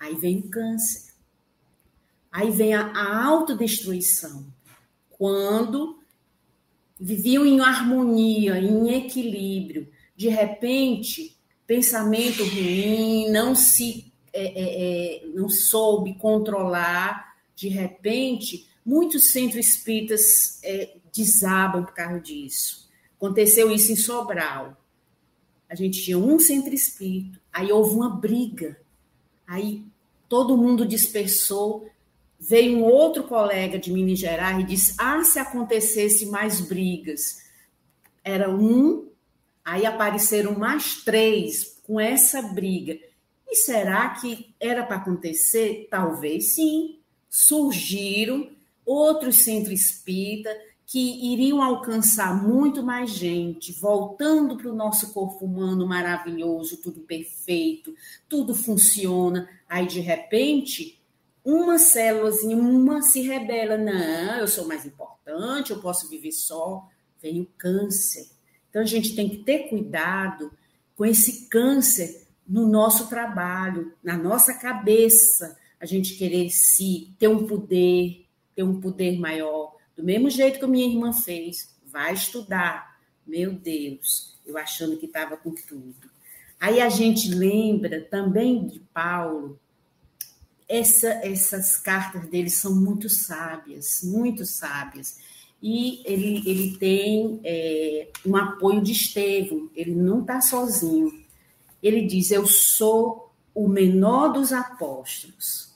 [0.00, 1.12] Aí vem o câncer.
[2.32, 4.46] Aí vem a, a autodestruição.
[5.10, 5.98] Quando
[6.98, 11.37] viviam em harmonia, em equilíbrio, de repente
[11.68, 20.60] pensamento ruim, não se é, é, é, não soube controlar, de repente, muitos centros espíritas
[20.64, 22.88] é, desabam por causa disso.
[23.18, 24.82] Aconteceu isso em Sobral.
[25.68, 28.80] A gente tinha um centro espírita, aí houve uma briga,
[29.46, 29.84] aí
[30.26, 31.86] todo mundo dispersou.
[32.40, 37.42] Veio um outro colega de Minas Gerais e disse: Ah, se acontecesse mais brigas.
[38.24, 39.08] Era um
[39.68, 42.98] Aí apareceram mais três com essa briga.
[43.46, 45.88] E será que era para acontecer?
[45.90, 47.00] Talvez sim.
[47.28, 48.48] Surgiram
[48.86, 50.48] outros centros espírita
[50.86, 57.94] que iriam alcançar muito mais gente, voltando para o nosso corpo humano maravilhoso, tudo perfeito,
[58.26, 59.50] tudo funciona.
[59.68, 60.98] Aí, de repente,
[61.44, 63.76] uma célula, uma se rebela.
[63.76, 66.88] Não, eu sou mais importante, eu posso viver só.
[67.20, 68.37] Vem o câncer
[68.70, 70.52] então, a gente tem que ter cuidado
[70.96, 77.46] com esse câncer no nosso trabalho, na nossa cabeça, a gente querer se ter um
[77.46, 82.98] poder, ter um poder maior, do mesmo jeito que a minha irmã fez, vai estudar.
[83.26, 86.08] Meu Deus, eu achando que estava com tudo.
[86.58, 89.58] Aí a gente lembra também de Paulo,
[90.68, 95.18] essa, essas cartas dele são muito sábias, muito sábias.
[95.60, 101.24] E ele, ele tem é, um apoio de Estevão, ele não está sozinho.
[101.82, 105.68] Ele diz: Eu sou o menor dos apóstolos.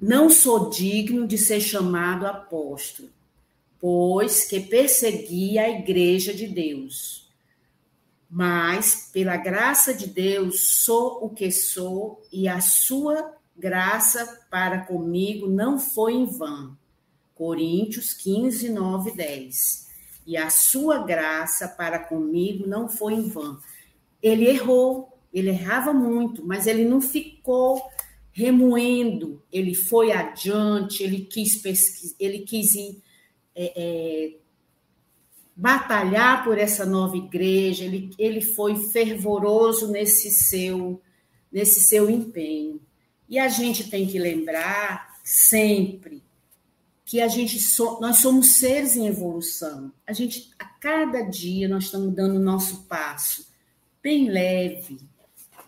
[0.00, 3.08] Não sou digno de ser chamado apóstolo,
[3.78, 7.30] pois que persegui a igreja de Deus.
[8.28, 15.46] Mas, pela graça de Deus, sou o que sou, e a sua graça para comigo
[15.46, 16.76] não foi em vão.
[17.42, 19.88] Coríntios 15, 9, 10.
[20.24, 23.58] E a sua graça para comigo não foi em vão.
[24.22, 27.82] Ele errou, ele errava muito, mas ele não ficou
[28.30, 33.02] remoendo, ele foi adiante, ele quis pesquisar, ele quis ir,
[33.56, 34.36] é, é,
[35.56, 41.02] batalhar por essa nova igreja, ele, ele foi fervoroso nesse seu,
[41.50, 42.80] nesse seu empenho.
[43.28, 46.22] E a gente tem que lembrar sempre
[47.12, 49.92] que a gente so, nós somos seres em evolução.
[50.06, 53.52] A gente a cada dia nós estamos dando o nosso passo
[54.02, 54.98] bem leve.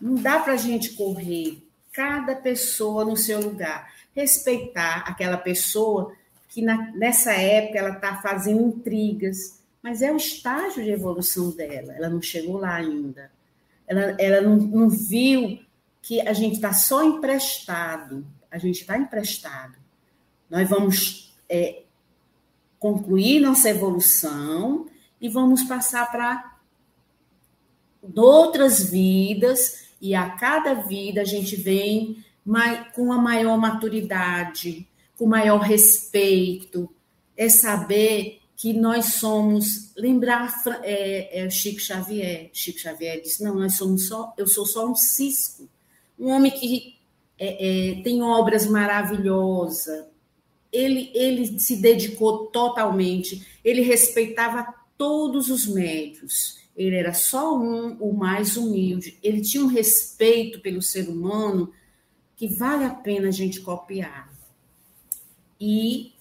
[0.01, 1.61] Não dá para a gente correr.
[1.93, 3.93] Cada pessoa no seu lugar.
[4.15, 6.15] Respeitar aquela pessoa
[6.49, 11.93] que na, nessa época ela está fazendo intrigas, mas é o estágio de evolução dela.
[11.93, 13.31] Ela não chegou lá ainda.
[13.85, 15.59] Ela, ela não, não viu
[16.01, 18.25] que a gente está só emprestado.
[18.49, 19.75] A gente está emprestado.
[20.49, 21.83] Nós vamos é,
[22.79, 24.87] concluir nossa evolução
[25.19, 26.55] e vamos passar para
[28.15, 32.23] outras vidas, e a cada vida a gente vem
[32.93, 36.87] com a maior maturidade, com maior respeito,
[37.35, 40.53] é saber que nós somos, lembrar
[40.83, 44.95] é, é Chico Xavier, Chico Xavier disse, não, nós somos só, eu sou só um
[44.95, 45.67] cisco,
[46.17, 46.95] um homem que
[47.37, 50.05] é, é, tem obras maravilhosas,
[50.75, 58.13] ele, ele se dedicou totalmente, ele respeitava todos os médios, ele era só um, o
[58.13, 61.71] mais humilde, ele tinha um respeito pelo ser humano
[62.35, 64.29] que vale a pena a gente copiar.
[65.59, 66.13] E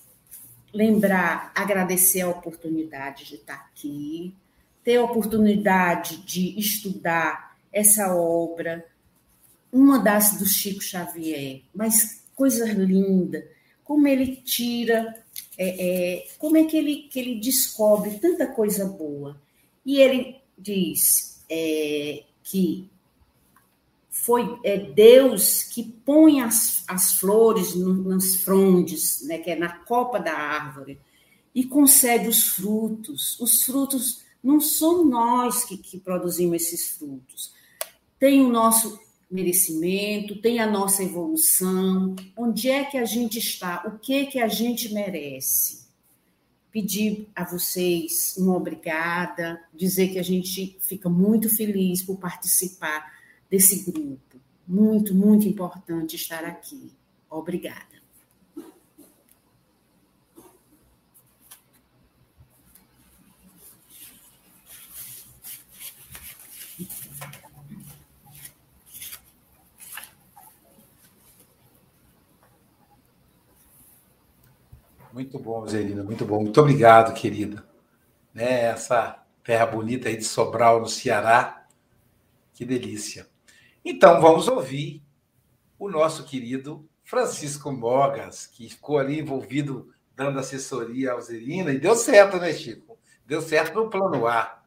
[0.72, 4.32] lembrar, agradecer a oportunidade de estar aqui,
[4.84, 8.86] ter a oportunidade de estudar essa obra,
[9.72, 13.44] uma das do Chico Xavier, mas coisa linda,
[13.84, 15.22] como ele tira,
[15.56, 19.40] é, é, como é que ele, que ele descobre tanta coisa boa.
[19.84, 22.88] E ele diz é, que
[24.08, 29.68] foi é Deus que põe as, as flores no, nas frondes, né, que é na
[29.68, 30.98] copa da árvore,
[31.54, 33.38] e concede os frutos.
[33.38, 37.52] Os frutos não são nós que, que produzimos esses frutos.
[38.18, 38.98] Tem o nosso
[39.30, 44.48] merecimento, tem a nossa evolução, onde é que a gente está, o que que a
[44.48, 45.84] gente merece.
[46.70, 53.12] Pedir a vocês uma obrigada, dizer que a gente fica muito feliz por participar
[53.48, 54.40] desse grupo.
[54.66, 56.90] Muito, muito importante estar aqui.
[57.30, 57.93] Obrigada.
[75.14, 76.42] Muito bom, Zelina, muito bom.
[76.42, 77.64] Muito obrigado, querida.
[78.34, 81.64] Né, essa terra bonita aí de Sobral, no Ceará.
[82.52, 83.28] Que delícia.
[83.84, 85.04] Então, vamos ouvir
[85.78, 91.94] o nosso querido Francisco Mogas, que ficou ali envolvido dando assessoria ao Zelina, e deu
[91.94, 92.98] certo, né, Chico?
[93.24, 94.64] Deu certo no plano A.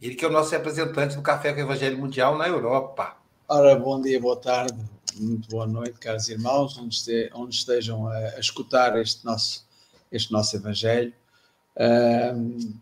[0.00, 3.18] Ele que é o nosso representante do Café com o Evangelho Mundial na Europa.
[3.46, 4.80] Ora, bom dia, boa tarde
[5.16, 9.66] muito boa noite, caros irmãos, onde, este, onde estejam a, a, escutar este nosso,
[10.10, 11.12] este nosso Evangelho.
[11.76, 12.74] Um,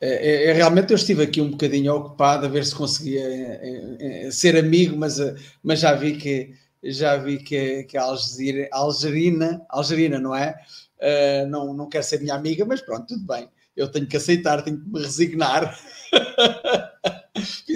[0.00, 4.30] é, é, realmente eu estive aqui um bocadinho ocupado a ver se conseguia é, é,
[4.30, 5.16] ser amigo, mas,
[5.62, 10.54] mas já vi que já vi que, que a Algerina, Algerina, não é?
[11.00, 13.48] Uh, não, não quer ser minha amiga, mas pronto, tudo bem.
[13.76, 15.76] Eu tenho que aceitar, tenho que me resignar.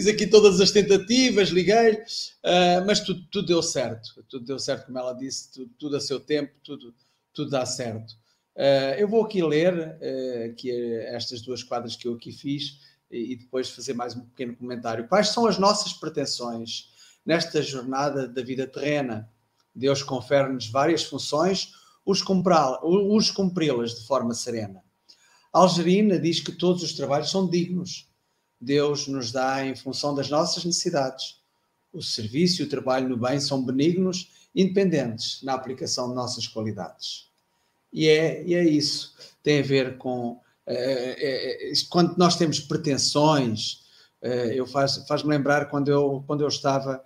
[0.00, 4.24] Fiz aqui todas as tentativas, liguei, uh, mas tudo, tudo, deu certo.
[4.30, 6.94] Tudo deu certo, como ela disse, tudo, tudo a seu tempo, tudo,
[7.34, 8.12] tudo dá certo.
[8.56, 10.70] Uh, eu vou aqui ler uh, aqui
[11.08, 12.78] estas duas quadras que eu aqui fiz
[13.10, 15.06] e, e depois fazer mais um pequeno comentário.
[15.06, 16.88] Quais são as nossas pretensões
[17.22, 19.30] nesta jornada da vida terrena?
[19.74, 21.74] Deus confere-nos várias funções,
[22.06, 24.82] os cumpri-las de forma serena.
[25.52, 28.09] Algerina diz que todos os trabalhos são dignos
[28.60, 31.40] Deus nos dá em função das nossas necessidades.
[31.92, 37.28] o serviço e o trabalho no bem são benignos, independentes na aplicação de nossas qualidades.
[37.92, 39.14] E é, e é isso.
[39.42, 40.40] Tem a ver com.
[40.66, 43.80] É, é, quando nós temos pretensões,
[44.22, 47.02] eu faz, faz-me lembrar quando eu, quando eu estava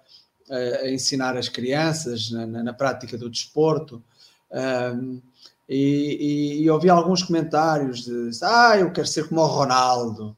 [0.83, 4.03] a ensinar as crianças na, na, na prática do desporto.
[4.51, 5.23] Um,
[5.69, 10.37] e, e, e, ouvi alguns comentários de ah, eu quero ser como o Ronaldo.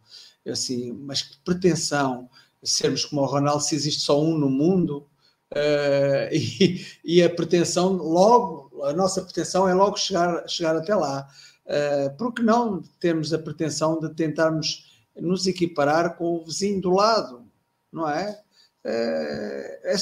[0.51, 2.29] Assim, mas que pretensão
[2.63, 5.07] sermos como o Ronaldo se existe só um no mundo?
[5.53, 11.29] Uh, e, e, a pretensão, logo, a nossa pretensão é logo chegar, chegar até lá.
[11.67, 14.87] Uh, por que não termos a pretensão de tentarmos
[15.17, 17.45] nos equiparar com o vizinho do lado,
[17.93, 18.41] não é?
[18.85, 19.99] Uh,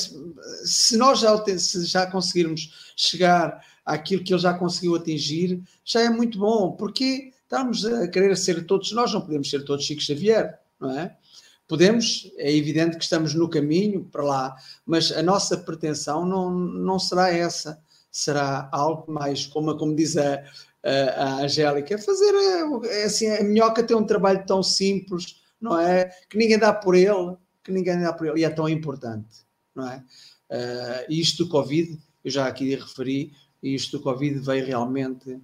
[0.64, 6.10] se nós já, se já conseguirmos chegar àquilo que ele já conseguiu atingir, já é
[6.10, 10.58] muito bom, porque estamos a querer ser todos, nós não podemos ser todos Chico Xavier,
[10.80, 11.16] não é?
[11.68, 16.98] Podemos, é evidente que estamos no caminho para lá, mas a nossa pretensão não, não
[16.98, 17.80] será essa,
[18.10, 20.44] será algo mais, como, como diz a,
[20.82, 22.34] a, Angélica, fazer
[22.86, 26.10] é assim, a minhoca tem um trabalho tão simples, não é?
[26.28, 29.88] Que ninguém dá por ele, que ninguém dá por ele, e é tão importante, não
[29.88, 30.04] é?
[30.50, 33.32] Uh, isto do Covid, eu já aqui referi,
[33.62, 35.40] isto do Covid veio realmente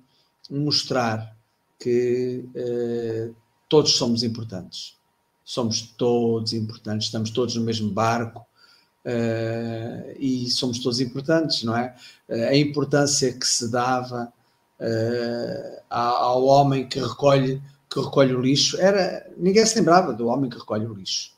[0.50, 1.39] mostrar
[1.80, 3.34] que uh,
[3.68, 4.96] todos somos importantes.
[5.42, 8.46] Somos todos importantes, estamos todos no mesmo barco
[9.04, 11.96] uh, e somos todos importantes, não é?
[12.28, 14.32] Uh, a importância que se dava
[15.90, 17.60] ao homem que recolhe,
[17.90, 19.30] que recolhe o lixo era.
[19.36, 21.32] Ninguém se lembrava do homem que recolhe o lixo.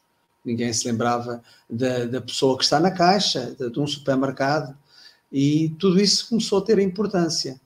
[0.45, 4.77] Ninguém se lembrava da, da pessoa que está na caixa de, de um supermercado
[5.33, 7.61] e tudo isso começou a ter importância.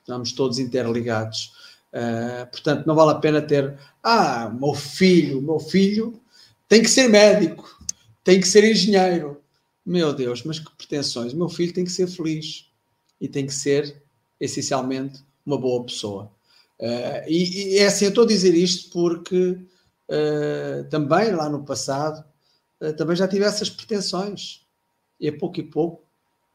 [0.00, 1.52] Estamos todos interligados.
[1.94, 6.20] Uh, portanto, não vale a pena ter, ah, meu filho, meu filho
[6.68, 7.78] tem que ser médico,
[8.24, 9.40] tem que ser engenheiro.
[9.86, 11.32] Meu Deus, mas que pretensões.
[11.32, 12.68] Meu filho tem que ser feliz
[13.20, 14.02] e tem que ser,
[14.40, 16.30] essencialmente, uma boa pessoa.
[16.80, 19.58] Uh, e, e, é assim, eu estou a dizer isto porque
[20.08, 22.24] uh, também lá no passado
[22.98, 24.66] também já tive essas pretensões.
[25.18, 26.04] E a pouco e pouco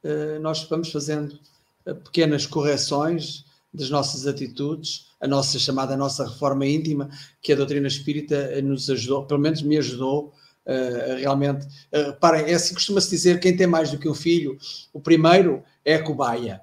[0.04, 1.38] eh, nós vamos fazendo
[1.86, 7.10] eh, pequenas correções das nossas atitudes, a nossa chamada a nossa reforma íntima,
[7.42, 10.34] que a doutrina espírita nos ajudou, pelo menos me ajudou
[10.66, 11.66] uh, realmente.
[11.94, 14.58] Uh, reparem, é assim costuma-se dizer: quem tem mais do que um filho,
[14.94, 16.62] o primeiro é a cobaia.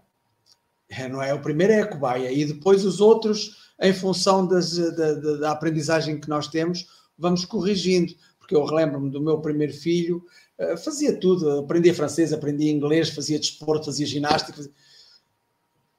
[0.89, 1.35] É, não é?
[1.35, 5.51] O primeiro é a cobaia, e depois os outros, em função das, da, da, da
[5.51, 6.87] aprendizagem que nós temos,
[7.19, 8.15] vamos corrigindo.
[8.39, 10.25] Porque eu relembro-me do meu primeiro filho,
[10.57, 14.57] eh, fazia tudo, aprendia francês, aprendia inglês, fazia desporto, fazia ginástica.
[14.57, 14.73] Fazia...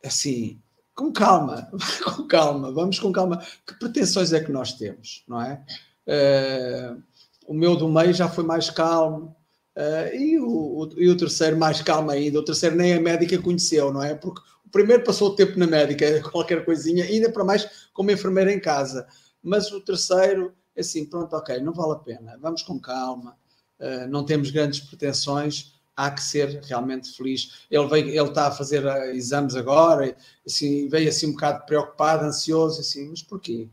[0.04, 0.60] Assim,
[0.98, 1.70] com calma,
[2.04, 3.42] com calma, vamos com calma.
[3.66, 5.64] Que pretensões é que nós temos, não é?
[6.08, 7.02] Uh,
[7.48, 9.36] o meu do meio já foi mais calmo,
[9.78, 12.40] uh, e, o, o, e o terceiro mais calmo ainda.
[12.40, 14.16] O terceiro nem a médica conheceu, não é?
[14.16, 18.52] Porque o primeiro passou o tempo na médica, qualquer coisinha, ainda para mais como enfermeira
[18.52, 19.08] em casa.
[19.44, 23.38] Mas o terceiro, assim, pronto, ok, não vale a pena, vamos com calma
[23.80, 27.64] uh, não temos grandes pretensões, há que ser realmente feliz.
[27.72, 32.24] Ele, veio, ele está a fazer uh, exames agora, assim, veio assim um bocado preocupado,
[32.24, 33.68] ansioso, assim, mas porquê?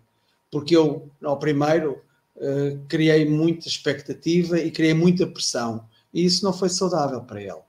[0.50, 2.00] Porque eu, ao primeiro,
[2.36, 7.62] uh, criei muita expectativa e criei muita pressão, e isso não foi saudável para ele.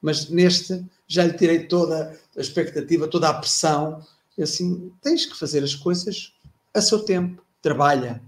[0.00, 4.02] Mas neste, já lhe tirei toda a expectativa, toda a pressão,
[4.38, 6.32] e assim, tens que fazer as coisas
[6.72, 8.22] a seu tempo, trabalha,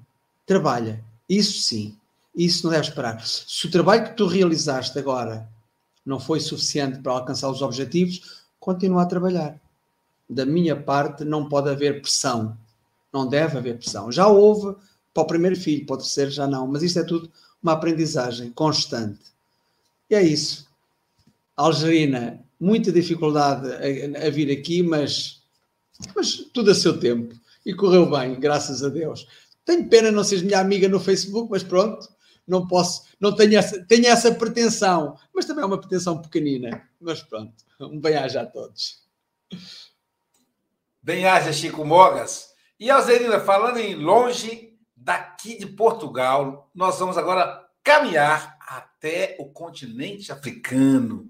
[0.45, 1.97] trabalha, isso sim,
[2.35, 3.24] isso não deve esperar.
[3.24, 5.49] Se o trabalho que tu realizaste agora
[6.11, 9.61] não foi suficiente para alcançar os objetivos, continua a trabalhar.
[10.28, 12.58] Da minha parte, não pode haver pressão.
[13.12, 14.11] Não deve haver pressão.
[14.11, 14.76] Já houve
[15.14, 17.30] para o primeiro filho, o terceiro já não, mas isto é tudo
[17.62, 19.20] uma aprendizagem constante.
[20.11, 20.66] E é isso.
[21.56, 25.42] Algerina, muita dificuldade a, a vir aqui, mas,
[26.14, 27.38] mas tudo a seu tempo.
[27.64, 29.28] E correu bem, graças a Deus.
[29.64, 32.08] Tenho pena não seres minha amiga no Facebook, mas pronto,
[32.51, 36.86] não posso, não tenho essa, tenho essa pretensão, mas também é uma pretensão pequenina.
[37.01, 39.03] Mas pronto, um bem-aja a todos.
[41.01, 42.53] Bem-aja, Chico Mogas.
[42.78, 50.32] E Alzerina, falando em longe daqui de Portugal, nós vamos agora caminhar até o continente
[50.32, 51.28] africano,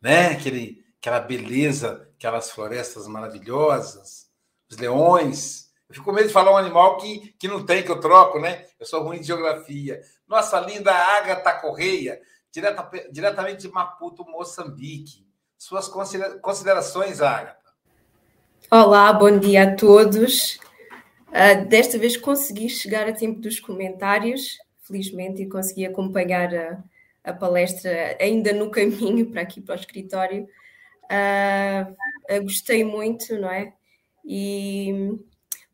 [0.00, 0.32] né?
[0.32, 4.28] Aquele, aquela beleza, aquelas florestas maravilhosas,
[4.68, 7.90] os leões, eu fico com medo de falar um animal que, que não tem, que
[7.90, 8.66] eu troco, né?
[8.78, 10.02] Eu sou ruim de geografia.
[10.28, 12.20] Nossa linda Agatha Correia,
[12.52, 15.26] direta, diretamente de Maputo, Moçambique.
[15.56, 15.88] Suas
[16.42, 17.56] considerações, Agatha.
[18.70, 20.60] Olá, bom dia a todos.
[21.28, 26.84] Uh, desta vez consegui chegar a tempo dos comentários, felizmente, e consegui acompanhar a,
[27.24, 30.46] a palestra ainda no caminho para aqui para o escritório.
[31.04, 33.72] Uh, gostei muito, não é?
[34.22, 35.18] E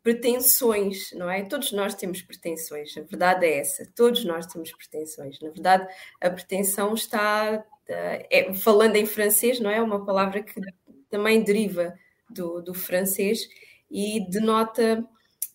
[0.04, 1.42] pretensões, não é?
[1.42, 5.40] Todos nós temos pretensões, a verdade é essa, todos nós temos pretensões.
[5.40, 5.88] Na verdade,
[6.20, 9.80] a pretensão está, uh, é, falando em francês, não é?
[9.80, 10.60] Uma palavra que
[11.08, 11.94] também deriva
[12.28, 13.48] do, do francês
[13.90, 15.02] e denota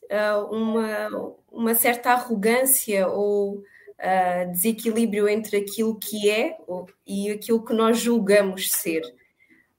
[0.06, 6.58] uh, uma, uma certa arrogância ou uh, desequilíbrio entre aquilo que é
[7.06, 9.04] e aquilo que nós julgamos ser.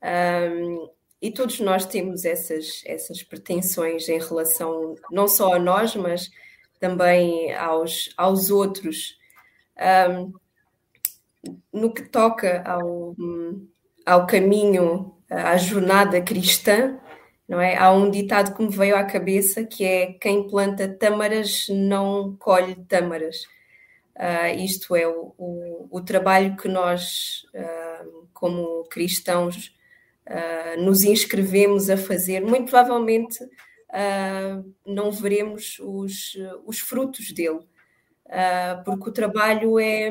[0.01, 0.89] Um,
[1.21, 6.31] e todos nós temos essas, essas pretensões em relação não só a nós, mas
[6.79, 9.19] também aos, aos outros.
[10.11, 10.33] Um,
[11.73, 13.15] no que toca ao,
[14.05, 16.99] ao caminho, à jornada cristã,
[17.49, 17.77] não é?
[17.77, 22.77] Há um ditado que me veio à cabeça que é quem planta tâmaras não colhe
[22.87, 23.43] tâmaras.
[24.17, 29.75] Uh, isto é o, o, o, trabalho que nós, uh, como cristãos,
[30.31, 32.41] uh, nos inscrevemos a fazer.
[32.41, 33.39] Muito provavelmente
[34.87, 37.59] não veremos os, os frutos dele,
[38.85, 40.09] porque o trabalho é,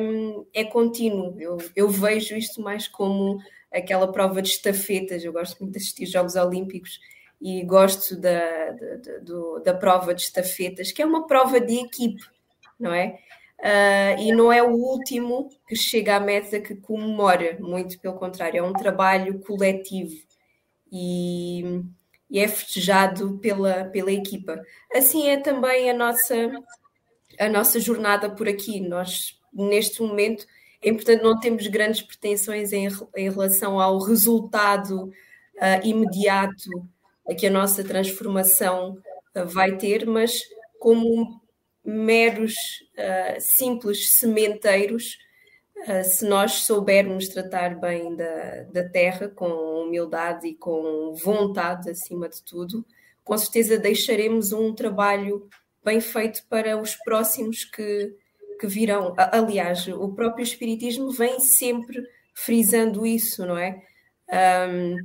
[0.53, 1.33] é contínuo.
[1.39, 3.39] Eu, eu vejo isto mais como
[3.71, 5.23] aquela prova de estafetas.
[5.23, 6.99] Eu gosto muito de assistir Jogos Olímpicos
[7.41, 12.21] e gosto da, da, da prova de estafetas, que é uma prova de equipe,
[12.77, 13.17] não é?
[13.59, 18.57] Uh, e não é o último que chega à meta que comemora, muito pelo contrário,
[18.57, 20.15] é um trabalho coletivo
[20.89, 21.81] e,
[22.29, 24.61] e, é festejado pela, pela equipa.
[24.95, 26.35] Assim é também a nossa,
[27.37, 28.79] a nossa jornada por aqui.
[28.79, 30.45] Nós, neste momento,
[30.81, 32.87] é importante não temos grandes pretensões em,
[33.17, 35.11] em relação ao resultado uh,
[35.85, 36.69] imediato
[37.37, 38.97] que a nossa transformação
[39.35, 40.39] uh, vai ter, mas
[40.79, 41.41] como
[41.83, 42.53] meros
[42.97, 45.17] uh, simples sementeiros,
[45.87, 49.47] uh, se nós soubermos tratar bem da, da terra com
[49.83, 52.85] humildade e com vontade acima de tudo,
[53.23, 55.47] com certeza deixaremos um trabalho
[55.83, 58.15] bem feito para os próximos que,
[58.59, 59.13] que virão.
[59.17, 62.03] Aliás, o próprio Espiritismo vem sempre
[62.33, 63.81] frisando isso, não é?
[64.31, 64.95] Um,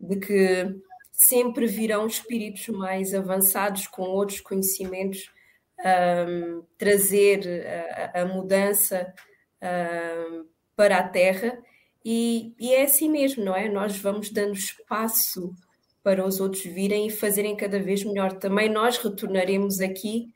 [0.00, 0.76] de que
[1.12, 5.30] sempre virão espíritos mais avançados com outros conhecimentos
[5.84, 7.66] um, trazer
[8.14, 9.12] a, a mudança
[9.62, 11.58] um, para a Terra.
[12.04, 13.68] E, e, é assim mesmo, não é?
[13.68, 15.54] Nós vamos dando espaço
[16.02, 18.32] para os outros virem e fazerem cada vez melhor.
[18.32, 20.32] Também nós retornaremos aqui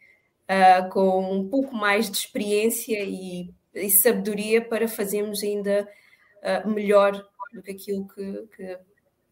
[0.49, 5.89] uh, com um pouco mais de experiência e, e sabedoria para fazermos ainda
[6.43, 8.79] uh, melhor do que aquilo que, que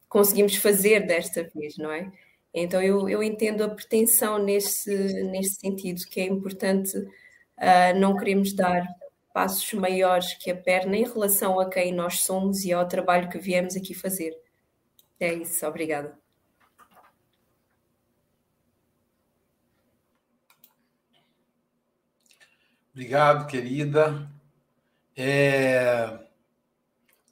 [0.08, 2.10] conseguimos fazer desta vez, não é?
[2.54, 4.94] Então eu, eu entendo a pretensão nesse,
[5.24, 8.86] nesse sentido, que é importante uh, não queremos dar
[9.32, 13.38] passos maiores que a perna em relação a quem nós somos e ao trabalho que
[13.38, 14.32] viemos aqui fazer.
[15.18, 16.16] É isso, obrigada.
[22.92, 24.30] Obrigado, querida.
[25.16, 26.20] É...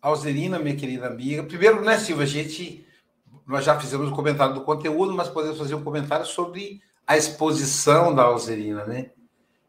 [0.00, 1.44] Alzerina, minha querida amiga.
[1.44, 2.84] Primeiro, né, Silva, a gente
[3.46, 8.14] nós já fizemos um comentário do conteúdo, mas podemos fazer um comentário sobre a exposição
[8.14, 9.10] da Alzerina, né?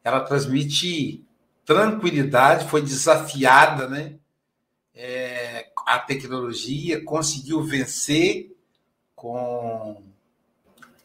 [0.04, 1.26] Ela transmite
[1.66, 4.16] tranquilidade, foi desafiada, né?
[4.96, 8.56] É, a tecnologia conseguiu vencer
[9.16, 10.04] com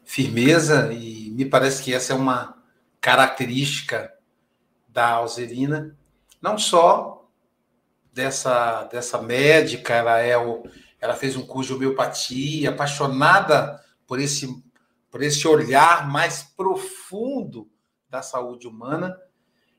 [0.05, 2.57] firmeza e me parece que essa é uma
[3.01, 4.13] característica
[4.89, 5.97] da Alzerina,
[6.41, 7.27] não só
[8.13, 10.65] dessa dessa médica, ela é o
[11.01, 14.63] ela fez um curso de homeopatia, apaixonada por esse,
[15.11, 17.69] por esse olhar mais profundo
[18.09, 19.19] da saúde humana,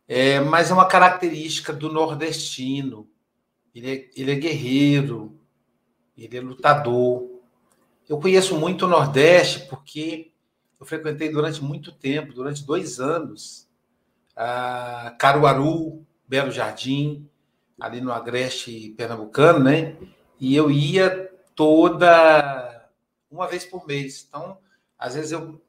[0.08, 3.10] é, mas é uma característica do nordestino.
[3.74, 5.40] Ele é, ele é guerreiro,
[6.18, 7.30] ele é lutador.
[8.08, 10.32] Eu conheço muito o Nordeste porque
[10.80, 13.68] eu frequentei durante muito tempo, durante dois anos,
[15.18, 17.30] Caruaru, Belo Jardim,
[17.80, 19.96] ali no Agreste Pernambucano, né?
[20.40, 22.90] E eu ia toda
[23.30, 24.26] uma vez por mês.
[24.28, 24.58] Então,
[24.98, 25.62] às vezes eu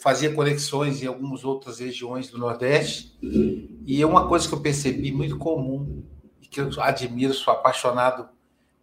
[0.00, 3.18] fazia conexões em algumas outras regiões do Nordeste
[3.84, 6.04] e é uma coisa que eu percebi muito comum
[6.40, 8.28] e que eu admiro, sou apaixonado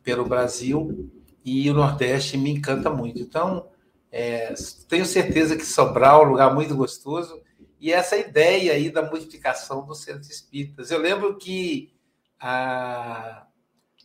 [0.04, 1.10] pelo Brasil
[1.44, 3.22] e o Nordeste me encanta muito.
[3.22, 3.68] Então,
[4.12, 4.54] é,
[4.88, 7.42] tenho certeza que Sobral é um lugar muito gostoso
[7.80, 10.92] e essa ideia aí da multiplicação dos centros espíritas.
[10.92, 11.94] Eu lembro que
[12.40, 13.46] a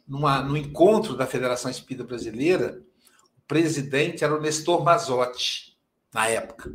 [0.07, 2.83] numa, no encontro da Federação Espírita Brasileira,
[3.39, 5.77] o presidente era o Nestor Mazotti,
[6.13, 6.73] na época.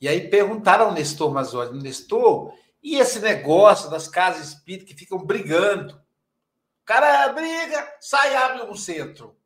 [0.00, 2.52] E aí perguntaram ao Nestor Mazotti, Nestor,
[2.82, 6.00] e esse negócio das casas espíritas que ficam brigando
[6.86, 9.36] cara briga, sai e abre um centro.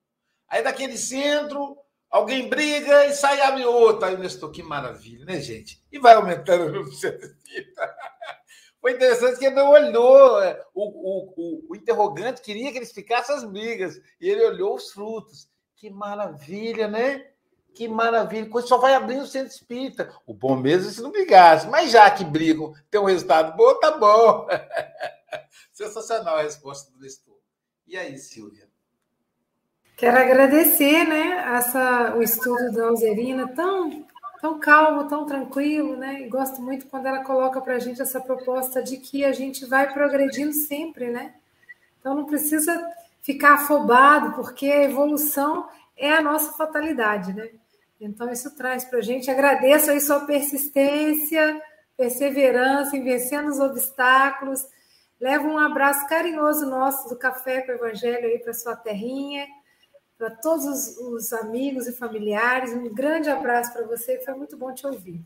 [0.47, 1.79] Aí daquele centro,
[2.11, 4.05] alguém briga e sai e abre outro.
[4.05, 5.83] Aí o Nestor, que maravilha, né, gente?
[5.91, 7.97] E vai aumentando o centro espírita.
[8.81, 10.43] Foi interessante que ele não olhou.
[10.43, 14.01] É, o, o, o, o, interrogante queria que eles ficassem as brigas.
[14.21, 15.49] E ele olhou os frutos.
[15.77, 17.27] Que maravilha, né?
[17.75, 18.49] Que maravilha.
[18.49, 20.15] Coisa só vai abrindo o centro espírita.
[20.27, 21.69] O bom mesmo é se não brigasse.
[21.69, 24.47] Mas já que brigam, tem um resultado bom, tá bom.
[25.73, 27.39] Sensacional a resposta do Nestor.
[27.87, 28.71] E aí, Silvia?
[29.97, 34.07] Quero agradecer né, essa, o estudo da Alzerina, tão
[34.41, 36.23] tão calmo, tão tranquilo, né?
[36.23, 39.67] E gosto muito quando ela coloca para a gente essa proposta de que a gente
[39.67, 41.35] vai progredindo sempre, né?
[41.99, 47.51] Então não precisa ficar afobado, porque a evolução é a nossa fatalidade, né?
[48.01, 49.31] Então isso traz para a gente.
[49.31, 51.61] Agradeço aí sua persistência,
[51.97, 54.67] perseverança em vencendo os obstáculos.
[55.21, 59.47] Leva um abraço carinhoso nosso do Café com o Evangelho aí para sua terrinha
[60.21, 62.75] para todos os, os, amigos e familiares.
[62.75, 65.19] Um grande abraço para você, foi muito bom te ouvir.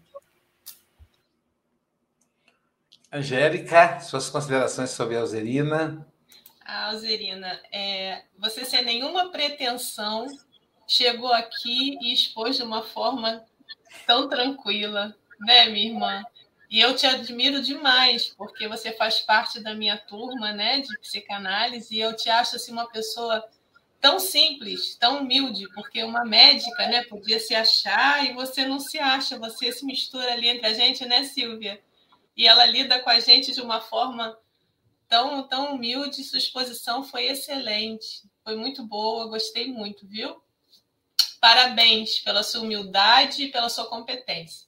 [3.12, 6.06] Angélica, suas considerações sobre a Alzerina.
[6.64, 10.26] A Alzerina, é, você sem nenhuma pretensão
[10.86, 13.44] chegou aqui e expôs de uma forma
[14.06, 16.24] tão tranquila, né, minha irmã?
[16.70, 21.96] E eu te admiro demais, porque você faz parte da minha turma, né, de psicanálise,
[21.96, 23.44] e eu te acho assim uma pessoa
[24.04, 28.98] tão simples, tão humilde, porque uma médica, né, podia se achar e você não se
[28.98, 31.82] acha, você se mistura ali entre a gente, né, Silvia?
[32.36, 34.38] E ela lida com a gente de uma forma
[35.08, 40.36] tão, tão humilde, sua exposição foi excelente, foi muito boa, gostei muito, viu?
[41.40, 44.66] Parabéns pela sua humildade e pela sua competência.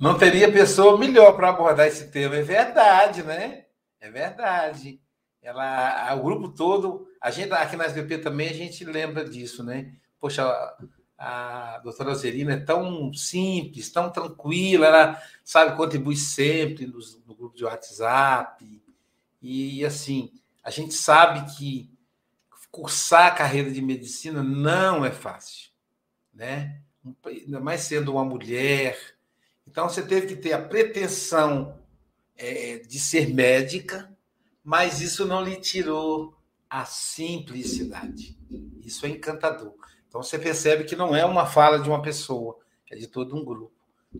[0.00, 3.66] Não teria pessoa melhor para abordar esse tema, é verdade, né?
[4.00, 5.00] É verdade
[5.42, 9.94] ela, o grupo todo, a gente aqui na SBP também a gente lembra disso, né?
[10.20, 10.44] Poxa,
[11.16, 17.34] a, a doutora Zerina é tão simples, tão tranquila, ela sabe contribui sempre no, no
[17.34, 18.82] grupo de WhatsApp
[19.40, 20.30] e assim
[20.62, 21.90] a gente sabe que
[22.70, 25.70] cursar a carreira de medicina não é fácil,
[26.32, 26.80] né?
[27.26, 28.98] Ainda mais sendo uma mulher.
[29.66, 31.78] Então você teve que ter a pretensão
[32.36, 34.09] é, de ser médica,
[34.70, 36.32] mas isso não lhe tirou
[36.70, 38.38] a simplicidade.
[38.84, 39.74] Isso é encantador.
[40.06, 42.56] Então você percebe que não é uma fala de uma pessoa,
[42.88, 43.72] é de todo um grupo.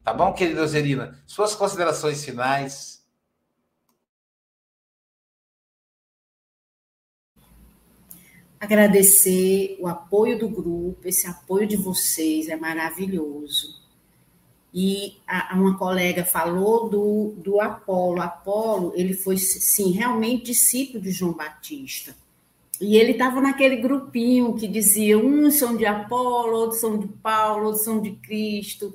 [0.03, 1.23] Tá bom, querida Zerina?
[1.25, 3.07] Suas considerações finais.
[8.59, 13.80] Agradecer o apoio do grupo, esse apoio de vocês é maravilhoso.
[14.73, 18.21] E a, uma colega falou do, do Apolo.
[18.21, 22.15] Apolo, ele foi, sim, realmente discípulo de João Batista.
[22.81, 27.67] E ele estava naquele grupinho que dizia: uns são de Apolo, outros são de Paulo,
[27.67, 28.95] outros são de Cristo.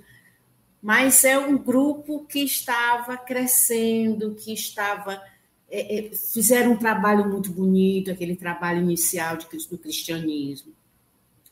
[0.81, 5.21] Mas é um grupo que estava crescendo, que estava.
[5.69, 10.73] É, é, fizeram um trabalho muito bonito, aquele trabalho inicial de, do cristianismo.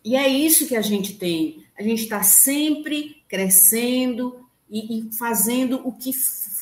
[0.04, 1.66] E é isso que a gente tem.
[1.78, 6.12] A gente está sempre crescendo e, e fazendo o que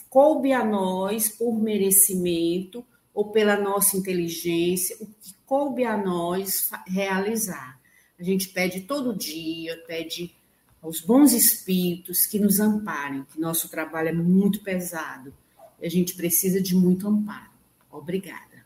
[0.10, 7.80] coube a nós por merecimento ou pela nossa inteligência, o que coube a nós realizar.
[8.20, 10.36] A gente pede todo dia, pede
[10.82, 15.34] aos bons espíritos que nos amparem, que nosso trabalho é muito pesado
[15.82, 17.52] e a gente precisa de muito amparo.
[17.92, 18.66] Obrigada.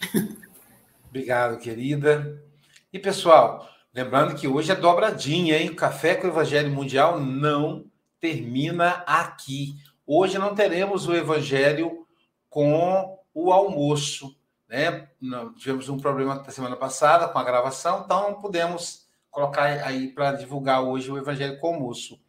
[1.10, 2.40] Obrigado, querida.
[2.92, 5.70] E, pessoal, lembrando que hoje é dobradinha, hein?
[5.70, 7.84] O Café com o Evangelho Mundial não
[8.20, 9.74] termina aqui.
[10.06, 12.06] Hoje não teremos o Evangelho
[12.48, 14.36] com o almoço,
[14.68, 15.08] né?
[15.56, 20.32] tivemos um problema na semana passada com a gravação, então não pudemos colocar aí para
[20.32, 22.20] divulgar hoje o Evangelho com o almoço.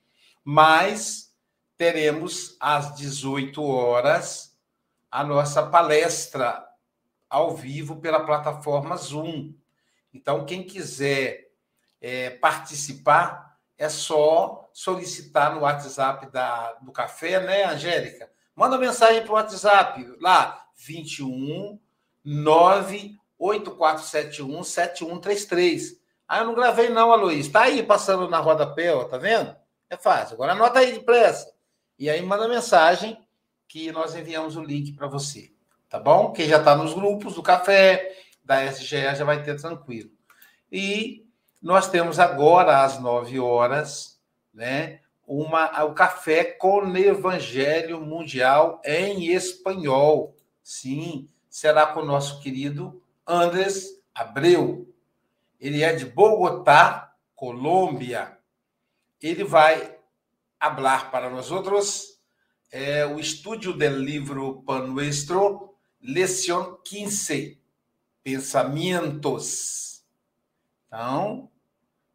[0.43, 1.35] Mas
[1.77, 4.57] teremos às 18 horas
[5.11, 6.70] a nossa palestra
[7.31, 9.53] ao vivo pela plataforma Zoom.
[10.13, 11.49] Então, quem quiser
[12.01, 18.29] é, participar, é só solicitar no WhatsApp da, do café, né, Angélica?
[18.53, 21.79] Manda mensagem para o WhatsApp lá, 21
[22.25, 26.01] 98471 7133.
[26.27, 27.39] Ah, eu não gravei, não, Aloysio.
[27.39, 29.55] Está aí passando na rodapé, ó, tá vendo?
[29.89, 30.33] É fácil.
[30.33, 31.49] Agora anota aí depressa.
[31.97, 33.17] E aí manda mensagem
[33.69, 35.51] que nós enviamos o link para você
[35.91, 36.31] tá bom?
[36.31, 40.09] Quem já está nos grupos do café, da SGE, já vai ter tranquilo.
[40.71, 41.27] E
[41.61, 44.17] nós temos agora, às 9 horas,
[44.53, 50.33] né, uma, o café com Evangelho Mundial em espanhol.
[50.63, 54.87] Sim, será com o nosso querido Andrés Abreu.
[55.59, 58.37] Ele é de Bogotá, Colômbia.
[59.21, 59.97] Ele vai
[60.57, 62.19] falar para nós outros
[62.71, 65.70] é, o estúdio do livro Pan Nuestro,
[66.01, 67.59] Leção 15,
[68.23, 70.03] Pensamentos.
[70.87, 71.51] Então,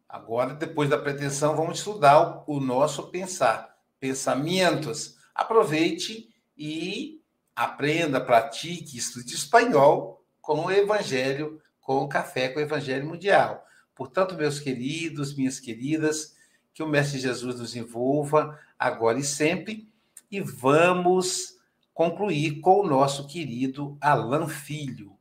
[0.09, 5.17] Agora, depois da pretensão, vamos estudar o, nosso pensar, pensamentos.
[5.35, 7.21] Aproveite e
[7.53, 13.65] aprenda, pratique, estude espanhol com o Evangelho, com o café com o Evangelho Mundial.
[13.93, 16.35] Portanto, meus queridos, minhas queridas,
[16.73, 19.89] que o Mestre Jesus nos envolva agora e sempre.
[20.31, 21.56] E vamos
[21.97, 25.13] concluir com o nosso querido Alan Filho,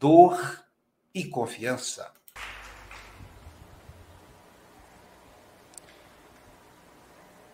[0.00, 0.64] dor
[1.14, 2.10] e confiança.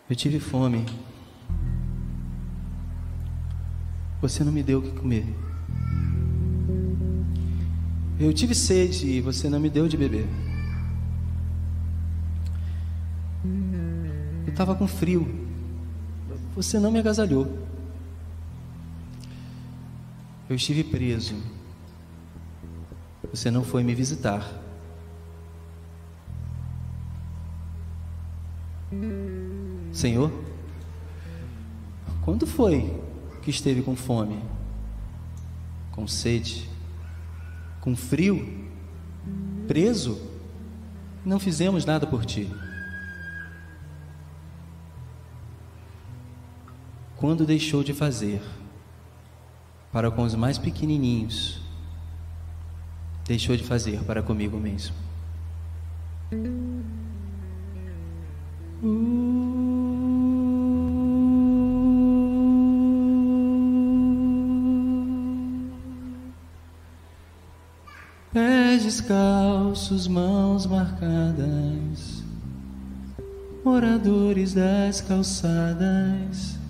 [0.09, 0.85] Eu tive fome.
[4.21, 5.25] Você não me deu o que comer.
[8.17, 10.29] Eu tive sede e você não me deu de beber.
[14.45, 15.27] Eu estava com frio.
[16.55, 17.69] Você não me agasalhou.
[20.51, 21.33] Eu estive preso.
[23.29, 24.45] Você não foi me visitar.
[29.93, 30.29] Senhor,
[32.25, 33.01] quando foi
[33.41, 34.43] que esteve com fome,
[35.93, 36.69] com sede,
[37.79, 38.69] com frio,
[39.69, 40.21] preso?
[41.23, 42.51] Não fizemos nada por ti.
[47.15, 48.41] Quando deixou de fazer
[49.91, 51.61] para com os mais pequenininhos,
[53.25, 54.95] deixou de fazer para comigo mesmo.
[68.33, 72.23] Pés descalços, mãos marcadas,
[73.65, 76.60] moradores das calçadas,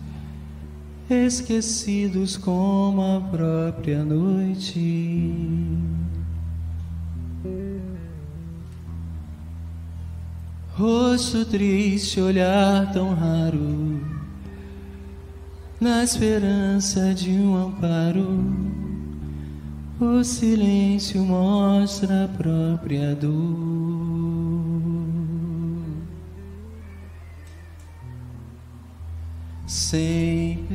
[1.13, 5.33] esquecidos como a própria noite.
[10.73, 14.01] Rosto triste, olhar tão raro,
[15.79, 18.81] na esperança de um amparo
[20.03, 23.31] o silêncio mostra a própria dor.
[29.67, 30.65] Sem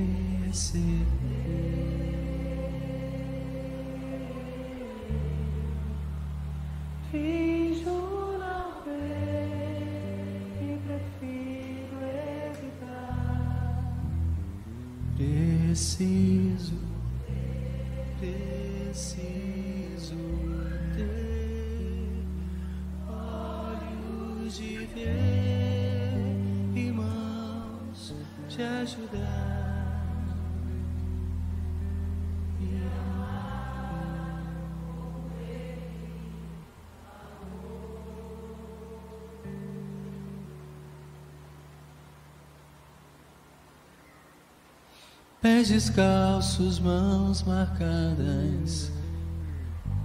[45.67, 48.93] Pés descalços, mãos marcadas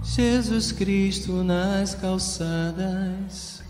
[0.02, 3.62] Jesus Cristo nas calçadas,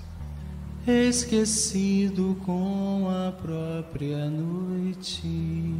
[0.87, 5.75] esquecido com a própria noite.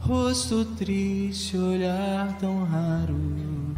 [0.00, 3.76] Rosto triste, olhar tão raro,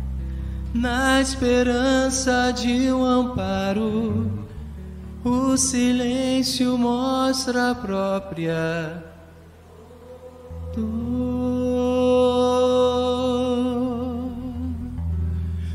[0.72, 4.42] na esperança de um amparo,
[5.24, 9.04] o silêncio mostra a própria
[10.74, 12.22] dor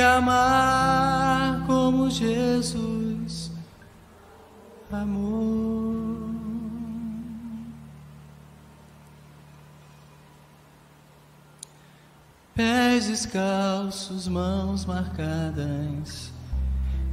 [0.00, 3.50] Amar como Jesus
[4.90, 6.06] amou.
[12.54, 16.32] Pés descalços, mãos marcadas,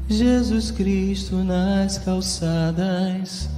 [0.07, 3.49] Jesus Cristo nas calçadas,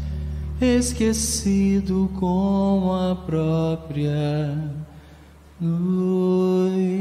[0.59, 4.57] esquecido com a própria
[5.61, 6.95] luz.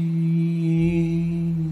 [0.00, 1.69] You.